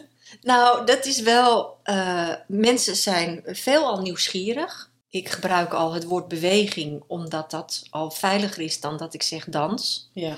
Nou, 0.42 0.86
dat 0.86 1.04
is 1.06 1.20
wel. 1.20 1.76
eh, 1.82 2.34
mensen 2.46 2.96
zijn 2.96 3.42
veelal 3.44 4.00
nieuwsgierig. 4.00 4.90
Ik 5.08 5.28
gebruik 5.28 5.72
al 5.72 5.92
het 5.92 6.04
woord 6.04 6.28
beweging, 6.28 7.02
omdat 7.06 7.50
dat 7.50 7.82
al 7.90 8.10
veiliger 8.10 8.62
is 8.62 8.80
dan 8.80 8.96
dat 8.96 9.14
ik 9.14 9.22
zeg 9.22 9.44
dans. 9.44 10.10
ja. 10.12 10.36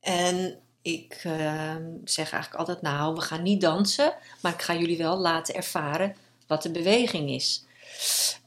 En 0.00 0.58
ik 0.82 1.20
eh, 1.22 1.76
zeg 2.04 2.30
eigenlijk 2.32 2.54
altijd: 2.54 2.82
Nou, 2.82 3.14
we 3.14 3.20
gaan 3.20 3.42
niet 3.42 3.60
dansen, 3.60 4.14
maar 4.40 4.52
ik 4.52 4.62
ga 4.62 4.74
jullie 4.74 4.98
wel 4.98 5.18
laten 5.18 5.54
ervaren 5.54 6.16
wat 6.46 6.62
de 6.62 6.70
beweging 6.70 7.30
is. 7.30 7.64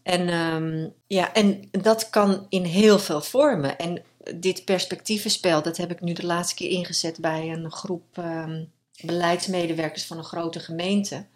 En, 0.03 0.29
ehm, 0.29 0.87
ja, 1.07 1.33
en 1.33 1.69
dat 1.71 2.09
kan 2.09 2.45
in 2.49 2.63
heel 2.63 2.99
veel 2.99 3.21
vormen. 3.21 3.77
En 3.77 4.03
dit 4.35 4.65
perspectievenspel, 4.65 5.61
dat 5.61 5.77
heb 5.77 5.91
ik 5.91 6.01
nu 6.01 6.13
de 6.13 6.25
laatste 6.25 6.55
keer 6.55 6.69
ingezet 6.69 7.19
bij 7.19 7.49
een 7.49 7.71
groep 7.71 8.03
ehm, 8.17 8.63
beleidsmedewerkers 9.05 10.05
van 10.05 10.17
een 10.17 10.23
grote 10.23 10.59
gemeente. 10.59 11.27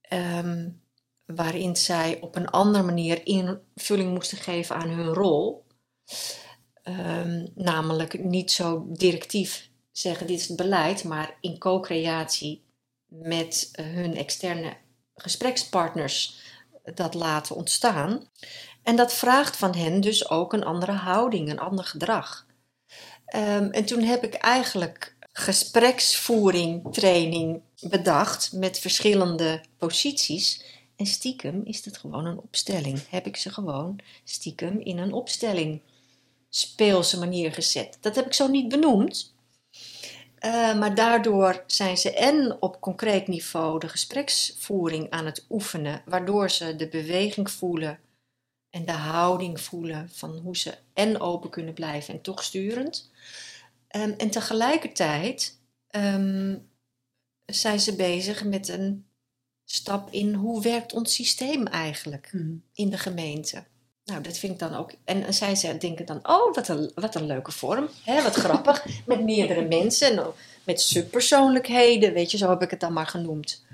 Ehm, 0.00 0.70
waarin 1.24 1.76
zij 1.76 2.20
op 2.20 2.36
een 2.36 2.48
andere 2.48 2.84
manier 2.84 3.26
invulling 3.26 4.12
moesten 4.12 4.38
geven 4.38 4.76
aan 4.76 4.88
hun 4.88 5.14
rol. 5.14 5.66
Ehm, 6.82 7.46
namelijk 7.54 8.24
niet 8.24 8.50
zo 8.50 8.84
directief 8.88 9.70
zeggen 9.92 10.26
dit 10.26 10.40
is 10.40 10.48
het 10.48 10.56
beleid, 10.56 11.04
maar 11.04 11.36
in 11.40 11.58
co-creatie 11.58 12.64
met 13.06 13.68
eh, 13.72 13.86
hun 13.86 14.16
externe 14.16 14.76
gesprekspartners 15.14 16.40
dat 16.94 17.14
laten 17.14 17.56
ontstaan. 17.56 18.28
En 18.82 18.96
dat 18.96 19.12
vraagt 19.12 19.56
van 19.56 19.74
hen 19.74 20.00
dus 20.00 20.30
ook 20.30 20.52
een 20.52 20.64
andere 20.64 20.92
houding, 20.92 21.50
een 21.50 21.58
ander 21.58 21.84
gedrag. 21.84 22.46
Ehm, 23.24 23.70
en 23.70 23.84
toen 23.84 24.02
heb 24.02 24.24
ik 24.24 24.34
eigenlijk 24.34 25.11
gespreksvoering, 25.32 26.92
training 26.92 27.62
bedacht 27.80 28.52
met 28.52 28.78
verschillende 28.78 29.60
posities. 29.78 30.64
En 30.96 31.06
stiekem 31.06 31.60
is 31.64 31.84
het 31.84 31.96
gewoon 31.96 32.26
een 32.26 32.38
opstelling. 32.38 33.08
Heb 33.08 33.26
ik 33.26 33.36
ze 33.36 33.50
gewoon 33.50 33.98
stiekem 34.24 34.80
in 34.80 34.98
een 34.98 35.12
opstelling 35.12 35.80
speelse 36.48 37.18
manier 37.18 37.52
gezet. 37.52 37.98
Dat 38.00 38.14
heb 38.14 38.26
ik 38.26 38.32
zo 38.32 38.48
niet 38.48 38.68
benoemd. 38.68 39.34
Eh, 40.38 40.78
maar 40.78 40.94
daardoor 40.94 41.64
zijn 41.66 41.96
ze 41.96 42.14
en 42.14 42.56
op 42.60 42.80
concreet 42.80 43.28
niveau 43.28 43.78
de 43.78 43.88
gespreksvoering 43.88 45.10
aan 45.10 45.26
het 45.26 45.46
oefenen, 45.50 46.02
waardoor 46.04 46.50
ze 46.50 46.76
de 46.76 46.88
beweging 46.88 47.50
voelen 47.50 47.98
en 48.70 48.84
de 48.84 48.92
houding 48.92 49.60
voelen 49.60 50.10
van 50.12 50.38
hoe 50.38 50.56
ze 50.56 50.74
en 50.92 51.20
open 51.20 51.50
kunnen 51.50 51.74
blijven 51.74 52.14
en 52.14 52.20
toch 52.20 52.42
sturend. 52.42 53.10
Ehm, 53.92 54.10
en 54.18 54.30
tegelijkertijd 54.30 55.58
ehm, 55.88 56.56
zijn 57.46 57.80
ze 57.80 57.96
bezig 57.96 58.44
met 58.44 58.68
een 58.68 59.06
stap 59.64 60.12
in 60.12 60.34
hoe 60.34 60.62
werkt 60.62 60.92
ons 60.92 61.14
systeem 61.14 61.66
eigenlijk 61.66 62.30
Mhm. 62.32 62.52
in 62.74 62.90
de 62.90 62.98
gemeente. 62.98 63.64
Nou, 64.04 64.22
dat 64.22 64.38
vind 64.38 64.52
ik 64.52 64.58
dan 64.58 64.74
ook. 64.74 64.92
En 65.04 65.34
zij 65.34 65.54
ze 65.54 65.76
denken 65.78 66.06
dan, 66.06 66.28
oh, 66.28 66.54
wat 66.54 66.68
een, 66.68 66.90
wat 66.94 67.14
een 67.14 67.26
leuke 67.26 67.52
vorm. 67.52 67.88
Hè, 68.04 68.22
wat 68.22 68.34
grappig. 68.44 68.86
Met 69.06 69.22
meerdere 69.24 69.66
mensen. 69.68 70.18
En 70.18 70.32
met 70.64 70.80
subpersoonlijkheden. 70.80 72.12
Weet 72.12 72.30
je, 72.30 72.36
zo 72.36 72.50
heb 72.50 72.62
ik 72.62 72.70
het 72.70 72.80
dan 72.80 72.92
maar 72.92 73.06
genoemd. 73.06 73.64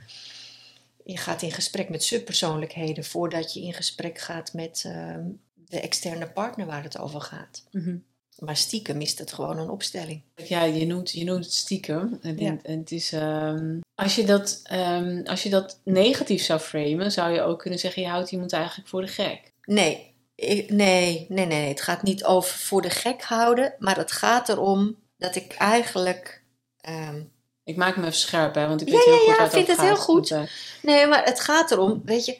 Je 1.05 1.17
gaat 1.17 1.43
in 1.43 1.53
gesprek 1.53 1.89
met 1.89 2.03
subpersoonlijkheden 2.03 3.05
voordat 3.05 3.53
je 3.55 3.61
in 3.63 3.75
gesprek 3.75 4.19
gaat 4.19 4.53
met 4.53 4.83
ehm, 4.87 5.25
de 5.55 5.81
externe 5.81 6.27
partner 6.29 6.67
waar 6.67 6.83
het 6.83 6.99
over 6.99 7.21
gaat. 7.21 7.63
Mhm. 7.71 7.97
Maar 8.39 8.57
stiekem 8.57 9.01
is 9.01 9.19
het 9.19 9.33
gewoon 9.33 9.59
een 9.59 9.71
opstelling. 9.71 10.23
Ja, 10.35 10.63
je 10.65 10.87
noemt, 10.87 11.11
je 11.11 11.25
noemt 11.25 11.45
het 11.45 11.55
stiekem. 11.55 12.19
En, 12.23 12.39
Ja. 12.39 12.57
en 12.63 12.79
het 12.79 12.91
is, 12.93 13.13
ehm, 13.13 13.79
als, 13.95 14.15
je 14.15 14.25
dat, 14.25 14.61
ehm, 14.65 15.21
als 15.25 15.43
je 15.43 15.49
dat 15.51 15.81
negatief 15.85 16.43
zou 16.43 16.61
framen, 16.61 17.13
zou 17.13 17.33
je 17.33 17.41
ook 17.43 17.59
kunnen 17.59 17.79
zeggen: 17.79 18.03
je 18.03 18.09
houdt 18.09 18.33
iemand 18.33 18.53
eigenlijk 18.53 18.89
voor 18.89 19.01
de 19.01 19.07
gek. 19.09 19.53
Nee, 19.65 20.15
ik- 20.35 20.71
nee, 20.71 21.27
nee, 21.29 21.47
nee. 21.47 21.69
Het 21.69 21.81
gaat 21.81 22.03
niet 22.03 22.25
over 22.25 22.51
voor 22.59 22.83
de 22.83 22.91
gek 22.91 23.23
houden, 23.23 23.75
maar 23.79 23.97
het 23.97 24.13
gaat 24.13 24.49
erom 24.49 24.97
dat 25.17 25.35
ik 25.37 25.53
eigenlijk. 25.55 26.43
ehm, 26.81 27.21
Ik 27.65 27.77
maak 27.77 27.97
me 27.97 28.03
even 28.03 28.15
scherp, 28.19 28.55
hè, 28.55 28.67
want 28.69 28.81
ik 28.81 28.89
Ja, 28.89 28.95
weet 28.95 29.05
heel 29.05 29.15
ja, 29.15 29.19
goed 29.21 29.37
ja, 29.37 29.43
het 29.43 29.53
vind 29.53 29.69
over 29.71 29.83
het 29.83 29.93
heel 29.93 30.03
goed. 30.05 30.29
Want, 30.29 30.51
nee, 30.83 31.07
maar 31.07 31.25
het 31.25 31.41
gaat 31.41 31.71
erom, 31.71 32.03
weet 32.05 32.25
je, 32.27 32.37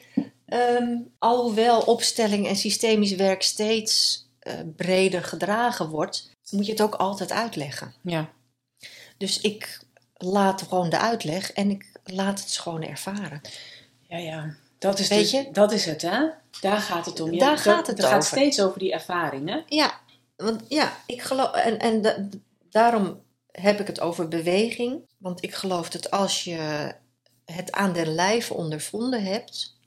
alhoewel 1.19 1.79
opstelling 1.81 2.47
en 2.47 2.55
systemisch 2.55 3.15
werk 3.15 3.41
steeds 3.43 4.23
eh, 4.39 4.53
breder 4.75 5.23
gedragen 5.23 5.89
wordt, 5.89 6.29
moet 6.51 6.65
je 6.65 6.71
het 6.71 6.81
ook 6.81 6.95
altijd 6.95 7.31
uitleggen. 7.31 7.93
ja. 8.01 8.29
Dus 9.17 9.41
ik 9.41 9.79
laat 10.13 10.61
gewoon 10.61 10.89
de 10.89 10.97
uitleg 10.99 11.51
en 11.51 11.69
ik 11.69 11.91
laat 12.03 12.39
het 12.39 12.57
gewoon 12.57 12.83
ervaren. 12.83 13.41
ja, 14.07 14.17
ja. 14.17 14.55
Dat 14.77 14.99
is, 14.99 15.07
Weet 15.07 15.19
dus, 15.19 15.31
je? 15.31 15.49
dat 15.51 15.71
is 15.71 15.85
het, 15.85 16.01
hè? 16.01 16.27
Daar 16.61 16.79
gaat 16.79 17.05
het 17.05 17.19
om. 17.19 17.31
Je- 17.31 17.39
Daar 17.39 17.49
dat- 17.49 17.59
gaat 17.59 17.87
het 17.87 17.97
het 17.97 18.07
gaat 18.07 18.25
steeds 18.25 18.61
over 18.61 18.79
die 18.79 18.91
ervaring, 18.93 19.49
hè? 19.49 19.61
Ja, 19.67 19.99
want 20.35 20.63
ja, 20.67 20.97
ik 21.05 21.21
geloof. 21.21 21.51
En, 21.51 21.79
en 21.79 22.01
da- 22.01 22.27
daarom 22.69 23.21
heb 23.51 23.79
ik 23.79 23.87
het 23.87 23.99
over 23.99 24.27
beweging. 24.27 25.01
Want 25.17 25.43
ik 25.43 25.53
geloof 25.55 25.89
dat 25.89 26.11
als 26.11 26.43
je 26.43 26.93
het 27.45 27.71
aan 27.71 27.93
den 27.93 28.13
lijve 28.15 28.53
ondervonden 28.53 29.23
hebt, 29.23 29.77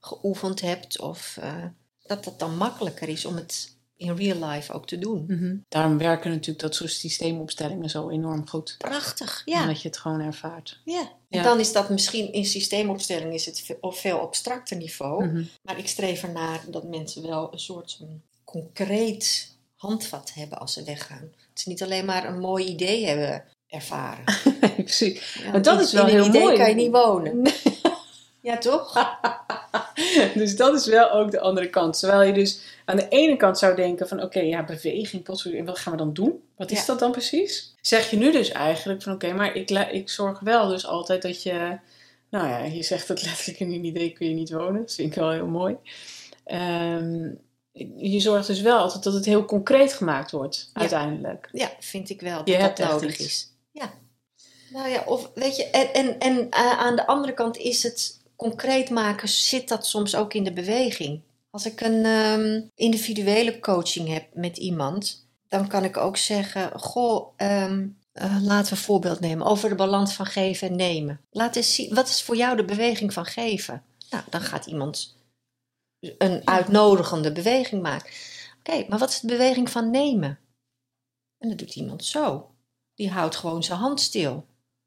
geoefend 0.00 0.60
hebt, 0.60 1.00
of 1.00 1.38
uh, 1.42 1.64
dat 2.02 2.24
het 2.24 2.38
dan 2.38 2.56
makkelijker 2.56 3.08
is 3.08 3.24
om 3.24 3.36
het 3.36 3.76
in 4.02 4.16
real 4.16 4.48
life 4.48 4.72
ook 4.72 4.86
te 4.86 4.98
doen. 4.98 5.24
Mm-hmm. 5.28 5.64
Daarom 5.68 5.98
werken 5.98 6.30
natuurlijk 6.30 6.58
dat 6.60 6.74
soort 6.74 6.90
systeemopstellingen 6.90 7.90
zo 7.90 8.08
enorm 8.10 8.48
goed. 8.48 8.74
Prachtig, 8.78 9.42
ja. 9.44 9.60
Omdat 9.60 9.82
je 9.82 9.88
het 9.88 9.98
gewoon 9.98 10.20
ervaart. 10.20 10.80
Ja. 10.84 11.00
En 11.00 11.38
Ja. 11.38 11.42
dan 11.42 11.60
is 11.60 11.72
dat 11.72 11.90
misschien 11.90 12.32
in 12.32 12.44
systeemopstelling 12.44 13.34
is 13.34 13.46
het 13.46 13.76
op 13.80 13.94
veel 13.94 14.20
abstracter 14.20 14.76
niveau. 14.76 15.26
Mhm. 15.26 15.42
Maar 15.62 15.78
ik 15.78 15.88
streef 15.88 16.22
ernaar 16.22 16.60
dat 16.70 16.84
mensen 16.84 17.22
wel 17.26 17.52
een 17.52 17.58
soort 17.60 17.96
van 17.98 18.20
concreet 18.44 19.56
handvat 19.76 20.32
hebben 20.34 20.58
als 20.58 20.72
ze 20.72 20.82
weggaan. 20.84 21.30
Dat 21.52 21.62
ze 21.62 21.68
niet 21.68 21.82
alleen 21.82 22.04
maar 22.04 22.24
een 22.28 22.38
mooi 22.38 22.64
idee 22.66 23.06
hebben 23.06 23.44
ervaren. 23.66 24.24
Precies. 24.76 25.34
Ja, 25.42 25.50
Maar 25.50 25.62
dat 25.62 25.80
is 25.80 25.92
wel 25.92 26.06
in 26.08 26.16
een 26.16 26.20
heel 26.22 26.28
idee 26.28 26.42
mooi. 26.42 26.56
kan 26.56 26.68
je 26.68 26.74
niet 26.74 26.90
wonen. 26.92 27.42
Ja, 28.40 28.58
toch? 28.58 28.92
dus 30.34 30.56
dat 30.56 30.74
is 30.74 30.86
wel 30.86 31.10
ook 31.10 31.30
de 31.30 31.40
andere 31.40 31.70
kant. 31.70 31.98
Terwijl 31.98 32.22
je 32.22 32.32
dus 32.32 32.60
aan 32.84 32.96
de 32.96 33.08
ene 33.08 33.36
kant 33.36 33.58
zou 33.58 33.76
denken 33.76 34.08
van... 34.08 34.22
oké, 34.22 34.40
ja, 34.40 34.64
beweging, 34.64 35.28
en 35.44 35.64
wat 35.64 35.78
gaan 35.78 35.92
we 35.92 35.98
dan 35.98 36.12
doen? 36.12 36.42
Wat 36.56 36.70
is 36.70 36.78
Ja. 36.78 36.86
dat 36.86 36.98
dan 36.98 37.10
precies? 37.10 37.74
Zeg 37.80 38.10
je 38.10 38.16
nu 38.16 38.32
dus 38.32 38.50
eigenlijk 38.50 39.02
van... 39.02 39.12
oké, 39.12 39.32
maar 39.32 39.54
ik, 39.56 39.70
ik 39.70 40.08
zorg 40.08 40.40
wel 40.40 40.68
dus 40.68 40.86
altijd 40.86 41.22
dat 41.22 41.42
je... 41.42 41.78
Nou 42.30 42.48
ja, 42.48 42.58
je 42.64 42.82
zegt 42.82 43.08
het 43.08 43.22
letterlijk 43.26 43.60
in 43.60 43.72
een 43.72 43.84
idee 43.84 44.10
kun 44.12 44.28
je 44.28 44.34
niet 44.34 44.50
wonen. 44.52 44.80
Dat 44.80 44.94
vind 44.94 45.08
ik 45.08 45.14
wel 45.14 45.30
heel 45.30 45.46
mooi. 45.46 45.76
Ehm, 46.44 47.28
je 47.96 48.20
zorgt 48.20 48.46
dus 48.46 48.60
wel 48.60 48.78
altijd 48.78 49.04
dat 49.04 49.12
het 49.12 49.24
heel 49.24 49.44
concreet 49.44 49.92
gemaakt 49.92 50.30
wordt, 50.30 50.70
Ja. 50.74 50.80
uiteindelijk. 50.80 51.48
Ja, 51.52 51.70
vind 51.80 52.10
ik 52.10 52.20
wel 52.20 52.36
dat 52.36 52.48
Je 52.48 52.58
dat 52.58 52.78
nodig 52.78 53.18
is. 53.18 53.50
Ja. 53.70 53.92
Nou 54.70 54.88
ja, 54.88 55.02
of 55.06 55.30
weet 55.34 55.56
je, 55.56 55.70
en, 55.70 55.92
en, 55.92 56.18
en 56.18 56.50
eh, 56.50 56.78
aan 56.78 56.96
de 56.96 57.06
andere 57.06 57.34
kant 57.34 57.56
is 57.56 57.82
het 57.82 58.20
concreet 58.42 58.90
maken, 58.90 59.28
zit 59.28 59.68
dat 59.68 59.86
soms 59.86 60.14
ook 60.14 60.34
in 60.34 60.44
de 60.44 60.52
beweging. 60.52 61.20
Als 61.50 61.66
ik 61.66 61.80
een 61.80 62.04
ehm, 62.04 62.60
individuele 62.74 63.58
coaching 63.58 64.08
heb 64.08 64.34
met 64.34 64.56
iemand, 64.56 65.26
dan 65.48 65.68
kan 65.68 65.84
ik 65.84 65.96
ook 65.96 66.16
zeggen: 66.16 66.80
Goh, 66.80 67.32
ehm, 67.36 67.88
eh, 68.12 68.38
laten 68.42 68.72
we 68.72 68.78
een 68.78 68.84
voorbeeld 68.84 69.20
nemen 69.20 69.46
over 69.46 69.68
de 69.68 69.74
balans 69.74 70.12
van 70.14 70.26
geven 70.26 70.68
en 70.68 70.76
nemen. 70.76 71.20
Laat 71.30 71.56
eens 71.56 71.74
zien, 71.74 71.94
wat 71.94 72.08
is 72.08 72.22
voor 72.22 72.36
jou 72.36 72.56
de 72.56 72.64
beweging 72.64 73.12
van 73.12 73.24
geven? 73.24 73.82
Nou, 74.10 74.24
dan 74.30 74.40
gaat 74.40 74.66
iemand 74.66 75.16
een 76.18 76.46
uitnodigende 76.46 77.32
beweging 77.32 77.82
maken. 77.82 78.12
Oké, 78.58 78.84
maar 78.88 78.98
wat 78.98 79.10
is 79.10 79.20
de 79.20 79.26
beweging 79.26 79.70
van 79.70 79.90
nemen? 79.90 80.38
En 81.38 81.48
dat 81.48 81.58
doet 81.58 81.76
iemand 81.76 82.04
zo. 82.04 82.50
Die 82.94 83.10
houdt 83.10 83.36
gewoon 83.36 83.62
zijn 83.62 83.78
hand 83.78 84.00
stil. 84.00 84.46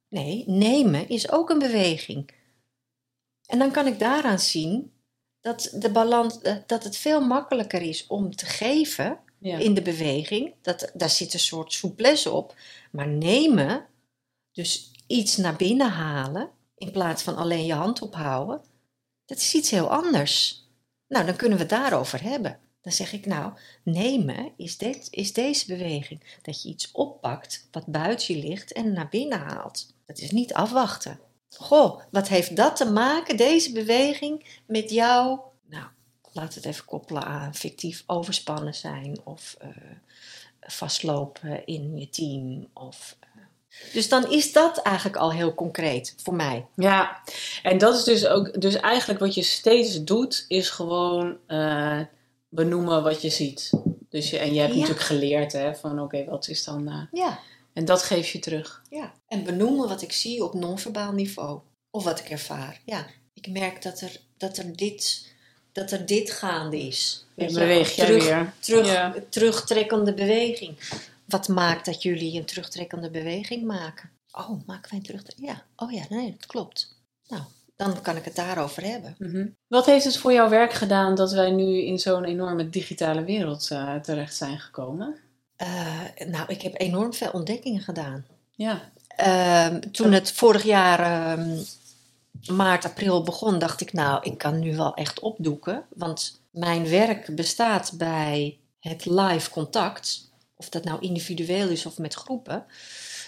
Nee, 0.09 0.43
nemen 0.47 1.09
is 1.09 1.31
ook 1.31 1.50
een 1.50 1.59
beweging. 1.59 2.33
En 3.47 3.59
dan 3.59 3.71
kan 3.71 3.87
ik 3.87 3.99
daaraan 3.99 4.39
zien 4.39 4.93
dat, 5.41 5.70
de 5.74 5.91
balans, 5.91 6.41
eh, 6.41 6.55
dat 6.65 6.83
het 6.83 6.98
veel 6.98 7.22
makkelijker 7.22 7.81
is 7.81 8.07
om 8.07 8.35
te 8.35 8.46
geven 8.46 9.20
Ja. 9.39 9.57
in 9.57 9.74
de 9.74 9.81
beweging. 9.81 10.53
Dat, 10.61 10.91
daar 10.93 11.09
zit 11.09 11.33
een 11.33 11.39
soort 11.39 11.74
souplesse 11.74 12.31
op. 12.31 12.55
Maar 12.91 13.07
nemen, 13.07 13.85
dus 14.51 14.91
iets 15.07 15.37
naar 15.37 15.55
binnen 15.55 15.89
halen, 15.89 16.50
in 16.77 16.91
plaats 16.91 17.24
van 17.24 17.35
alleen 17.35 17.65
je 17.65 17.74
hand 17.74 18.01
ophouden, 18.01 18.61
dat 19.25 19.37
is 19.37 19.53
iets 19.53 19.70
heel 19.72 19.89
anders. 19.91 20.63
Nou, 21.07 21.25
dan 21.25 21.35
kunnen 21.35 21.57
we 21.57 21.63
het 21.63 21.74
daarover 21.74 22.22
hebben. 22.24 22.59
Dan 22.81 22.93
zeg 22.93 23.13
ik, 23.13 23.25
nou, 23.25 23.53
nemen 23.83 24.51
is, 24.57 24.77
dit, 24.77 25.07
is 25.09 25.33
deze 25.33 25.65
beweging. 25.67 26.37
Dat 26.41 26.61
je 26.61 26.70
iets 26.70 26.91
oppakt 26.91 27.67
wat 27.72 27.85
buiten 27.85 28.35
je 28.35 28.48
ligt 28.48 28.72
en 28.74 28.93
naar 28.93 29.09
binnen 29.09 29.39
haalt. 29.39 29.93
Dat 30.05 30.17
is 30.17 30.31
niet 30.31 30.53
afwachten. 30.53 31.20
Goh, 31.57 32.01
wat 32.11 32.27
heeft 32.27 32.55
dat 32.55 32.75
te 32.75 32.91
maken, 32.91 33.37
deze 33.37 33.72
beweging, 33.72 34.46
met 34.65 34.89
jou? 34.89 35.39
Nou, 35.70 35.85
laat 36.31 36.53
het 36.55 36.65
even 36.65 36.85
koppelen 36.85 37.24
aan 37.24 37.55
fictief 37.55 38.03
overspannen 38.07 38.74
zijn 38.75 39.20
of 39.24 39.55
eh, 39.59 39.68
vastlopen 40.61 41.65
in 41.65 41.98
je 41.98 42.09
team. 42.09 42.68
Of, 42.74 43.15
eh. 43.20 43.27
Dus 43.94 44.09
dan 44.09 44.31
is 44.31 44.53
dat 44.53 44.77
eigenlijk 44.77 45.18
al 45.18 45.31
heel 45.31 45.53
concreet 45.53 46.13
voor 46.24 46.33
mij. 46.35 46.65
Ja, 46.75 47.22
en 47.63 47.77
dat 47.77 47.96
is 47.96 48.03
dus 48.03 48.27
ook, 48.27 48.61
dus 48.61 48.75
eigenlijk 48.75 49.20
wat 49.20 49.33
je 49.33 49.44
steeds 49.44 50.03
doet, 50.03 50.46
is 50.48 50.70
gewoon 50.70 51.37
eh, 51.48 52.00
benoemen 52.50 53.03
wat 53.03 53.22
je 53.22 53.29
ziet. 53.29 53.70
Dus 54.09 54.29
je, 54.29 54.37
en 54.37 54.53
je 54.53 54.59
hebt 54.59 54.74
Ja. 54.74 54.79
natuurlijk 54.79 55.05
geleerd 55.05 55.51
hè, 55.51 55.75
van 55.75 56.00
oké, 56.01 56.25
wat 56.25 56.48
is 56.48 56.63
dan. 56.63 57.07
Ja. 57.11 57.39
En 57.75 57.85
dat 57.85 58.03
geef 58.03 58.31
je 58.31 58.40
terug. 58.40 58.81
Ja, 58.90 59.14
en 59.27 59.44
benoemen 59.44 59.88
wat 59.88 60.01
ik 60.01 60.11
zie 60.11 60.44
op 60.44 60.53
non-verbaal 60.53 61.11
niveau. 61.11 61.59
Of 61.92 62.03
wat 62.03 62.20
ik 62.20 62.29
ervaar. 62.29 62.81
Ja, 62.85 63.05
ik 63.33 63.48
merk 63.48 63.81
dat 63.81 64.01
er, 64.01 64.20
dat 64.38 64.57
er, 64.57 64.75
dit, 64.75 65.31
dat 65.72 65.92
er 65.92 66.05
dit 66.05 66.31
gaande 66.31 66.77
is. 66.77 67.25
Je, 67.35 67.51
beweeg 67.51 67.96
jij 67.96 68.05
terug, 68.05 68.24
weer. 68.24 68.53
Terug, 68.59 68.85
Ja. 68.88 69.16
Terugtrekkende 69.29 70.14
beweging. 70.14 70.77
Wat 71.25 71.48
maakt 71.48 71.85
dat 71.85 72.01
jullie 72.01 72.40
een 72.40 72.46
terugtrekkende 72.46 73.09
beweging 73.09 73.64
maken? 73.66 74.09
Oh, 74.31 74.50
maken 74.66 74.90
wij 74.90 75.00
een 75.00 75.05
terugtrekkende? 75.05 75.51
Ja, 75.51 75.66
oh 75.75 75.92
ja, 75.92 76.03
nee, 76.09 76.31
dat 76.31 76.46
klopt. 76.46 77.00
Nou, 77.27 77.42
dan 77.75 78.01
kan 78.01 78.16
ik 78.16 78.25
het 78.25 78.35
daarover 78.35 78.83
hebben. 78.83 79.16
Mhm. 79.18 79.48
Wat 79.68 79.85
heeft 79.85 80.05
het 80.05 80.18
voor 80.18 80.33
jouw 80.33 80.50
werk 80.50 80.74
gedaan 80.74 81.16
dat 81.16 81.31
wij 81.31 81.51
nu 81.51 81.81
in 81.81 82.00
zo'n 82.00 82.24
enorme 82.24 82.70
digitale 82.70 83.24
wereld 83.24 83.72
eh, 83.72 83.96
terecht 83.96 84.35
zijn 84.35 84.59
gekomen? 84.59 85.20
Eh, 85.55 86.01
nou, 86.27 86.46
ik 86.48 86.61
heb 86.61 86.79
enorm 86.79 87.13
veel 87.13 87.31
ontdekkingen 87.31 87.81
gedaan. 87.81 88.25
Ja. 88.51 88.91
Ehm, 89.07 89.79
toen 89.79 90.11
het 90.11 90.31
vorig 90.31 90.63
jaar 90.63 91.00
ehm, 91.00 91.63
maart, 92.55 92.85
april 92.85 93.24
begon, 93.24 93.59
dacht 93.59 93.81
ik, 93.81 93.94
nou, 93.94 94.24
ik 94.24 94.37
kan 94.37 94.59
nu 94.59 94.75
wel 94.75 94.94
echt 94.94 95.20
opdoeken. 95.20 95.85
Want 95.96 96.41
mijn 96.51 96.89
werk 96.89 97.35
bestaat 97.35 97.98
bij 97.98 98.59
het 98.79 99.05
live 99.05 99.50
contact. 99.50 100.29
Of 100.55 100.70
dat 100.70 100.83
nou 100.83 101.01
individueel 101.01 101.70
is 101.70 101.85
of 101.85 101.98
met 101.98 102.13
groepen. 102.13 102.65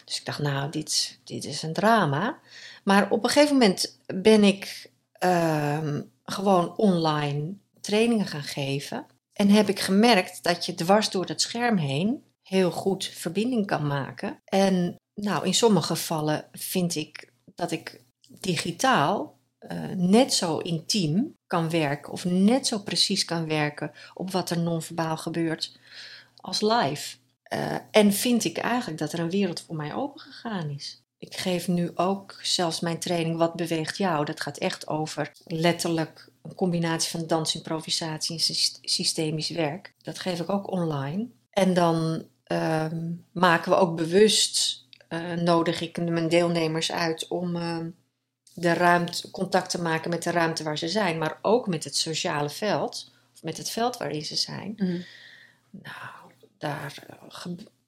Dus 0.06 0.20
ik 0.20 0.26
dacht, 0.26 0.40
nou, 0.40 0.72
dit, 0.72 1.20
dit 1.24 1.46
is 1.46 1.62
een 1.62 1.74
drama. 1.74 2.40
Maar 2.84 3.12
op 3.12 3.24
een 3.24 3.30
gegeven 3.30 3.54
moment 3.54 3.98
ben 4.06 4.44
ik 4.44 4.92
ehm, 5.12 6.02
gewoon 6.26 6.78
online 6.78 7.54
trainingen 7.82 8.26
gaan 8.26 8.44
geven. 8.44 9.06
En 9.38 9.50
heb 9.50 9.70
ik 9.70 9.80
gemerkt 9.80 10.44
dat 10.44 10.66
je 10.66 10.74
dwars 10.74 11.10
door 11.10 11.26
het 11.26 11.42
scherm 11.42 11.78
heen 11.78 12.24
heel 12.42 12.72
goed 12.72 13.06
verbinding 13.06 13.66
kan 13.66 13.88
maken. 13.88 14.42
En 14.46 14.96
nou, 15.14 15.46
in 15.46 15.54
sommige 15.54 15.88
gevallen 15.88 16.46
vind 16.52 16.96
ik 16.96 17.32
dat 17.56 17.72
ik 17.72 18.02
digitaal 18.28 19.38
eh, 19.58 19.90
net 19.96 20.34
zo 20.34 20.58
intiem 20.58 21.36
kan 21.48 21.70
werken 21.70 22.12
of 22.12 22.26
net 22.26 22.68
zo 22.68 22.80
precies 22.80 23.26
kan 23.26 23.48
werken 23.48 23.92
op 24.14 24.32
wat 24.32 24.50
er 24.50 24.60
non-verbaal 24.60 25.18
gebeurt 25.18 25.80
als 26.36 26.62
live. 26.62 27.18
Eh, 27.44 27.76
en 27.92 28.14
vind 28.14 28.44
ik 28.44 28.58
eigenlijk 28.58 29.00
dat 29.00 29.14
er 29.14 29.20
een 29.20 29.30
wereld 29.30 29.62
voor 29.62 29.76
mij 29.76 29.94
opengegaan 29.94 30.70
is. 30.70 31.02
Ik 31.18 31.36
geef 31.36 31.68
nu 31.68 31.92
ook 31.96 32.40
zelfs 32.42 32.80
mijn 32.80 33.00
training 33.00 33.38
Wat 33.38 33.54
beweegt 33.54 33.98
jou? 33.98 34.26
Dat 34.26 34.42
gaat 34.42 34.58
echt 34.58 34.88
over 34.88 35.32
letterlijk 35.46 36.27
een 36.50 36.56
combinatie 36.56 37.12
van 37.12 37.28
dans, 37.28 37.56
improvisatie 37.56 38.36
en 38.36 38.42
sys- 38.42 38.80
systemisch 38.82 39.50
werk. 39.50 39.94
Dat 40.02 40.20
geef 40.20 40.40
ik 40.40 40.50
ook 40.50 40.72
online. 40.72 41.28
En 41.50 41.74
dan 41.74 42.26
ehm, 42.44 43.12
maken 43.32 43.72
we 43.72 43.78
ook 43.78 43.96
bewust, 43.96 44.86
eh, 45.08 45.34
nodig 45.34 45.82
ik 45.82 45.98
mijn 45.98 46.30
deelnemers 46.30 46.92
uit 46.92 47.28
om 47.28 47.56
ehm, 47.56 47.90
de 48.54 48.74
ruimte, 48.74 49.32
contact 49.32 49.70
te 49.70 49.82
maken 49.82 50.10
met 50.10 50.24
de 50.24 50.32
ruimte 50.32 50.64
waar 50.64 50.78
ze 50.78 50.90
zijn, 50.90 51.18
maar 51.18 51.40
ook 51.42 51.68
met 51.68 51.84
het 51.84 51.96
sociale 51.96 52.50
veld, 52.50 53.12
of 53.34 53.44
met 53.44 53.58
het 53.58 53.70
veld 53.70 53.98
waarin 53.98 54.26
ze 54.26 54.36
zijn. 54.36 54.74
Mhm. 54.76 55.02
Nou, 55.70 56.32
daar, 56.58 57.04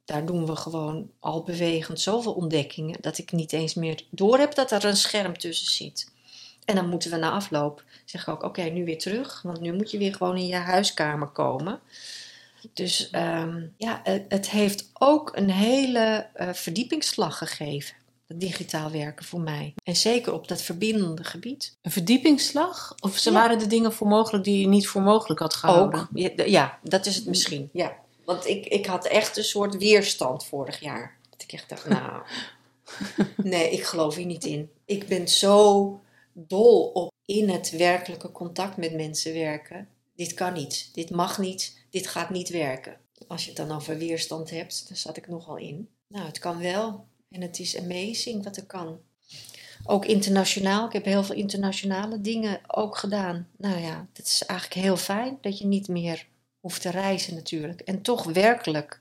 daar 0.05 0.25
doen 0.25 0.45
we 0.45 0.55
gewoon 0.55 1.11
al 1.19 1.43
bewegend 1.43 1.99
zoveel 1.99 2.33
ontdekkingen 2.33 2.97
dat 3.01 3.17
ik 3.17 3.31
niet 3.31 3.53
eens 3.53 3.73
meer 3.73 4.03
door 4.09 4.37
heb 4.37 4.55
dat 4.55 4.71
er 4.71 4.85
een 4.85 4.97
scherm 4.97 5.37
tussen 5.37 5.73
zit. 5.73 6.11
En 6.69 6.75
dan 6.75 6.89
moeten 6.89 7.11
we 7.11 7.17
na 7.17 7.31
afloop 7.31 7.83
zeg 8.05 8.21
ik 8.21 8.27
ook: 8.27 8.43
oké, 8.43 8.61
nu 8.61 8.85
weer 8.85 8.97
terug, 8.97 9.41
want 9.41 9.61
nu 9.61 9.73
moet 9.73 9.91
je 9.91 9.97
weer 9.97 10.15
gewoon 10.15 10.37
in 10.37 10.47
je 10.47 10.55
huiskamer 10.55 11.27
komen. 11.27 11.79
Dus 12.73 13.09
ehm, 13.09 13.65
ja, 13.77 14.01
het, 14.03 14.49
heeft 14.49 14.89
ook 14.93 15.31
een 15.35 15.49
hele 15.49 16.27
uh, 16.35 16.53
verdiepingsslag 16.53 17.37
gegeven. 17.37 17.95
Dat 18.27 18.39
digitaal 18.39 18.91
werken 18.91 19.25
voor 19.25 19.39
mij. 19.39 19.73
En 19.83 19.95
zeker 19.95 20.33
op 20.33 20.47
dat 20.47 20.61
verbindende 20.61 21.23
gebied. 21.23 21.77
Een 21.81 21.91
verdiepingsslag? 21.91 22.95
Of 22.99 23.17
ze 23.17 23.31
waren 23.31 23.59
de 23.59 23.67
dingen 23.67 23.93
voor 23.93 24.07
mogelijk 24.07 24.43
die 24.43 24.59
je 24.59 24.67
niet 24.67 24.87
voor 24.87 25.01
mogelijk 25.01 25.39
had 25.39 25.53
gehouden? 25.53 25.99
Ook, 25.99 26.47
ja, 26.47 26.79
dat 26.83 27.05
is 27.05 27.15
het 27.15 27.25
misschien. 27.25 27.69
Ja. 27.73 27.95
Want 28.25 28.47
ik, 28.47 28.65
ik 28.65 28.85
had 28.85 29.05
echt 29.05 29.37
een 29.37 29.43
soort 29.43 29.77
weerstand 29.77 30.45
vorig 30.45 30.79
jaar. 30.79 31.17
Dat 31.29 31.41
ik 31.41 31.51
echt 31.51 31.69
dacht, 31.69 31.87
nou, 31.87 32.21
nee, 33.37 33.71
ik 33.71 33.83
geloof 33.83 34.15
hier 34.15 34.25
niet 34.25 34.45
in. 34.45 34.69
Ik 34.85 35.07
ben 35.07 35.27
zo 35.27 36.01
dol 36.47 36.87
op 36.87 37.11
in 37.25 37.49
het 37.49 37.69
werkelijke 37.69 38.31
contact 38.31 38.77
met 38.77 38.93
mensen 38.93 39.33
werken. 39.33 39.87
Dit 40.15 40.33
kan 40.33 40.53
niet, 40.53 40.89
dit 40.93 41.09
mag 41.09 41.37
niet, 41.37 41.85
dit 41.89 42.07
gaat 42.07 42.29
niet 42.29 42.49
werken. 42.49 42.97
Als 43.27 43.41
je 43.43 43.47
het 43.47 43.57
dan 43.57 43.75
over 43.75 43.97
weerstand 43.97 44.49
hebt, 44.49 44.87
daar 44.87 44.97
zat 44.97 45.17
ik 45.17 45.27
nogal 45.27 45.57
in. 45.57 45.89
Nou, 46.07 46.25
het 46.25 46.39
kan 46.39 46.59
wel. 46.59 47.05
En 47.29 47.41
het 47.41 47.59
is 47.59 47.77
amazing 47.77 48.43
wat 48.43 48.57
er 48.57 48.65
kan. 48.65 48.99
Ook 49.83 50.05
internationaal. 50.05 50.85
Ik 50.85 50.93
heb 50.93 51.05
heel 51.05 51.23
veel 51.23 51.35
internationale 51.35 52.21
dingen 52.21 52.61
ook 52.67 52.97
gedaan. 52.97 53.47
Nou 53.57 53.79
ja, 53.79 54.07
het 54.13 54.27
is 54.27 54.45
eigenlijk 54.45 54.85
heel 54.85 54.97
fijn 54.97 55.37
dat 55.41 55.57
je 55.57 55.65
niet 55.65 55.87
meer 55.87 56.27
hoeft 56.59 56.81
te 56.81 56.89
reizen 56.89 57.35
natuurlijk. 57.35 57.81
En 57.81 58.01
toch 58.01 58.23
werkelijk 58.23 58.99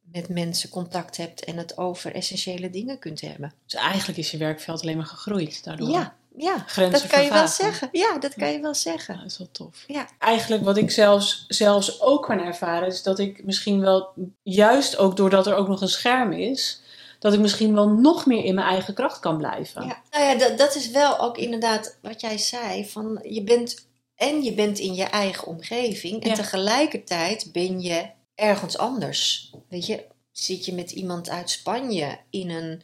met 0.00 0.28
mensen 0.28 0.68
contact 0.68 1.16
hebt 1.16 1.44
en 1.44 1.56
het 1.56 1.78
over 1.78 2.14
essentiële 2.14 2.70
dingen 2.70 2.98
kunt 2.98 3.20
hebben. 3.20 3.52
Dus 3.64 3.74
eigenlijk 3.74 4.18
is 4.18 4.30
je 4.30 4.38
werkveld 4.38 4.82
alleen 4.82 4.96
maar 4.96 5.06
gegroeid 5.06 5.64
daardoor. 5.64 5.90
Ja, 5.90 6.16
ja 6.36 6.64
dat 6.90 7.06
kan 7.06 7.24
je 7.24 7.32
wel 7.32 7.48
zeggen. 7.48 7.88
Ja, 7.92 8.18
dat 8.18 8.34
kan 8.34 8.52
je 8.52 8.60
wel 8.60 8.74
zeggen. 8.74 9.16
dat 9.16 9.26
is 9.26 9.38
wel 9.38 9.50
tof. 9.52 9.84
Ja. 9.86 10.08
Eigenlijk 10.18 10.64
wat 10.64 10.76
ik 10.76 10.90
zelfs, 10.90 11.44
zelfs 11.48 12.00
ook 12.00 12.22
kan 12.22 12.40
ervaren 12.40 12.88
is 12.88 13.02
dat 13.02 13.18
ik 13.18 13.44
misschien 13.44 13.80
wel, 13.80 14.12
juist 14.42 14.96
ook 14.96 15.16
doordat 15.16 15.46
er 15.46 15.54
ook 15.54 15.68
nog 15.68 15.80
een 15.80 15.88
scherm 15.88 16.32
is, 16.32 16.82
dat 17.18 17.32
ik 17.32 17.40
misschien 17.40 17.74
wel 17.74 17.88
nog 17.88 18.26
meer 18.26 18.44
in 18.44 18.54
mijn 18.54 18.66
eigen 18.66 18.94
kracht 18.94 19.20
kan 19.20 19.36
blijven. 19.36 19.86
Ja. 19.86 20.02
Nou 20.10 20.24
ja, 20.24 20.34
dat, 20.34 20.58
dat 20.58 20.74
is 20.74 20.90
wel 20.90 21.18
ook 21.18 21.36
inderdaad 21.36 21.98
wat 22.02 22.20
jij 22.20 22.38
zei. 22.38 22.86
Van 22.86 23.20
je 23.22 23.42
bent 23.42 23.88
en 24.16 24.42
je 24.42 24.52
bent 24.52 24.78
in 24.78 24.94
je 24.94 25.04
eigen 25.04 25.46
omgeving 25.46 26.22
en 26.22 26.34
tegelijkertijd 26.34 27.52
ben 27.52 27.80
je 27.80 28.10
ergens 28.34 28.78
anders. 28.78 29.52
Weet 29.68 29.86
je, 29.86 30.04
zit 30.32 30.64
je 30.64 30.74
met 30.74 30.90
iemand 30.90 31.28
uit 31.28 31.50
Spanje 31.50 32.18
in 32.30 32.50
een 32.50 32.82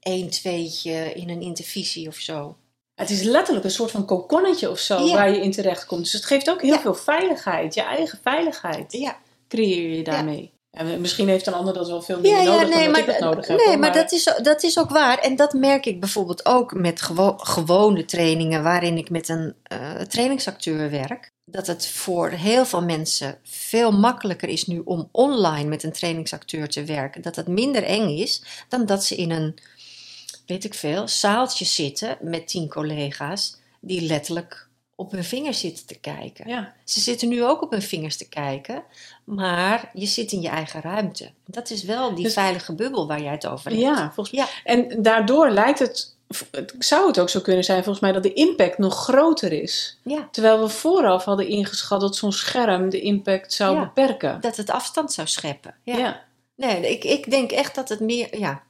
1 0.00 0.30
2 0.30 0.72
in 1.14 1.30
een 1.30 1.40
intervisie 1.40 2.08
of 2.08 2.16
zo. 2.16 2.56
Het 2.94 3.10
is 3.10 3.22
letterlijk 3.22 3.64
een 3.64 3.70
soort 3.70 3.90
van 3.90 4.04
kokonnetje 4.04 4.70
of 4.70 4.78
zo 4.78 5.10
waar 5.10 5.30
je 5.30 5.40
in 5.40 5.50
terecht 5.50 5.86
komt. 5.86 6.02
Dus 6.02 6.12
het 6.12 6.24
geeft 6.24 6.50
ook 6.50 6.62
heel 6.62 6.78
veel 6.78 6.94
veiligheid, 6.94 7.74
je 7.74 7.82
eigen 7.82 8.18
veiligheid. 8.22 8.92
Ja. 8.92 9.16
Creëer 9.48 9.96
je 9.96 10.04
daarmee. 10.04 10.52
En 10.74 11.00
misschien 11.00 11.28
heeft 11.28 11.46
een 11.46 11.54
ander 11.54 11.74
dat 11.74 11.88
wel 11.88 12.02
veel 12.02 12.20
meer 12.20 12.44
nodig 12.44 12.68
nee, 12.68 12.82
dan 12.82 12.90
maar, 12.90 13.00
ik 13.00 13.06
het 13.06 13.20
nodig 13.20 13.46
heb. 13.46 13.58
Nee, 13.66 13.76
maar, 13.76 13.92
dat, 13.92 14.12
is, 14.12 14.34
dat 14.42 14.62
is 14.62 14.78
ook 14.78 14.90
waar. 14.90 15.18
En 15.18 15.36
dat 15.36 15.52
merk 15.52 15.86
ik 15.86 16.00
bijvoorbeeld 16.00 16.46
ook 16.46 16.74
met 16.74 17.02
gewone 17.36 18.04
trainingen... 18.04 18.62
waarin 18.62 18.96
ik 18.96 19.10
met 19.10 19.28
een 19.28 19.54
uh, 19.72 20.00
trainingsacteur 20.00 20.90
werk. 20.90 21.30
Dat 21.44 21.66
het 21.66 21.86
voor 21.86 22.28
heel 22.28 22.66
veel 22.66 22.82
mensen 22.82 23.38
veel 23.42 23.92
makkelijker 23.92 24.48
is 24.48 24.66
nu 24.66 24.82
om 24.84 25.08
online 25.12 25.68
met 25.68 25.82
een 25.82 25.92
trainingsacteur 25.92 26.68
te 26.68 26.84
werken. 26.84 27.22
Dat 27.22 27.36
het 27.36 27.48
minder 27.48 27.82
eng 27.82 28.08
is 28.08 28.42
dan 28.68 28.86
dat 28.86 29.04
ze 29.04 29.14
in 29.14 29.30
een, 29.30 29.58
weet 30.46 30.64
ik 30.64 30.74
veel, 30.74 31.08
zaaltje 31.08 31.64
zitten 31.64 32.16
met 32.20 32.48
tien 32.48 32.68
collega's... 32.68 33.56
die 33.80 34.00
letterlijk 34.00 34.68
op 34.96 35.10
hun 35.10 35.24
vingers 35.24 35.60
zitten 35.60 35.86
te 35.86 35.98
kijken. 35.98 36.48
Ja. 36.48 36.72
Ze 36.84 37.00
zitten 37.00 37.28
nu 37.28 37.44
ook 37.44 37.62
op 37.62 37.70
hun 37.70 37.82
vingers 37.82 38.16
te 38.16 38.28
kijken, 38.28 38.82
maar 39.24 39.90
je 39.92 40.06
zit 40.06 40.32
in 40.32 40.40
je 40.40 40.48
eigen 40.48 40.80
ruimte. 40.80 41.30
Dat 41.46 41.70
is 41.70 41.82
wel 41.82 42.14
die 42.14 42.24
dus- 42.24 42.32
veilige 42.32 42.74
bubbel 42.74 43.06
waar 43.06 43.22
jij 43.22 43.32
het 43.32 43.46
over 43.46 43.70
hebt. 43.70 43.82
Ja, 43.82 44.12
volgens 44.14 44.36
mij. 44.36 44.44
Ja. 44.44 44.50
En 44.64 45.02
daardoor 45.02 45.50
lijkt 45.50 45.78
het, 45.78 46.14
zou 46.78 47.06
het 47.06 47.18
ook 47.18 47.28
zo 47.28 47.40
kunnen 47.40 47.64
zijn 47.64 47.82
volgens 47.82 48.00
mij 48.00 48.12
dat 48.12 48.22
de 48.22 48.32
impact 48.32 48.78
nog 48.78 48.94
groter 48.94 49.52
is. 49.52 49.98
Ja. 50.02 50.28
Terwijl 50.30 50.60
we 50.60 50.68
vooraf 50.68 51.24
hadden 51.24 51.48
ingeschat 51.48 52.00
dat 52.00 52.16
zo'n 52.16 52.32
scherm 52.32 52.90
de 52.90 53.00
impact 53.00 53.52
zou 53.52 53.80
beperken. 53.80 54.40
Dat 54.40 54.56
het 54.56 54.70
afstand 54.70 55.12
zou 55.12 55.28
scheppen. 55.28 55.74
Ja. 55.82 56.22
Nee, 56.56 56.90
ik, 56.90 57.04
ik 57.04 57.30
denk 57.30 57.50
echt 57.50 57.74
dat 57.74 57.88
het 57.88 58.00
meer, 58.00 58.38
ja, 58.38 58.62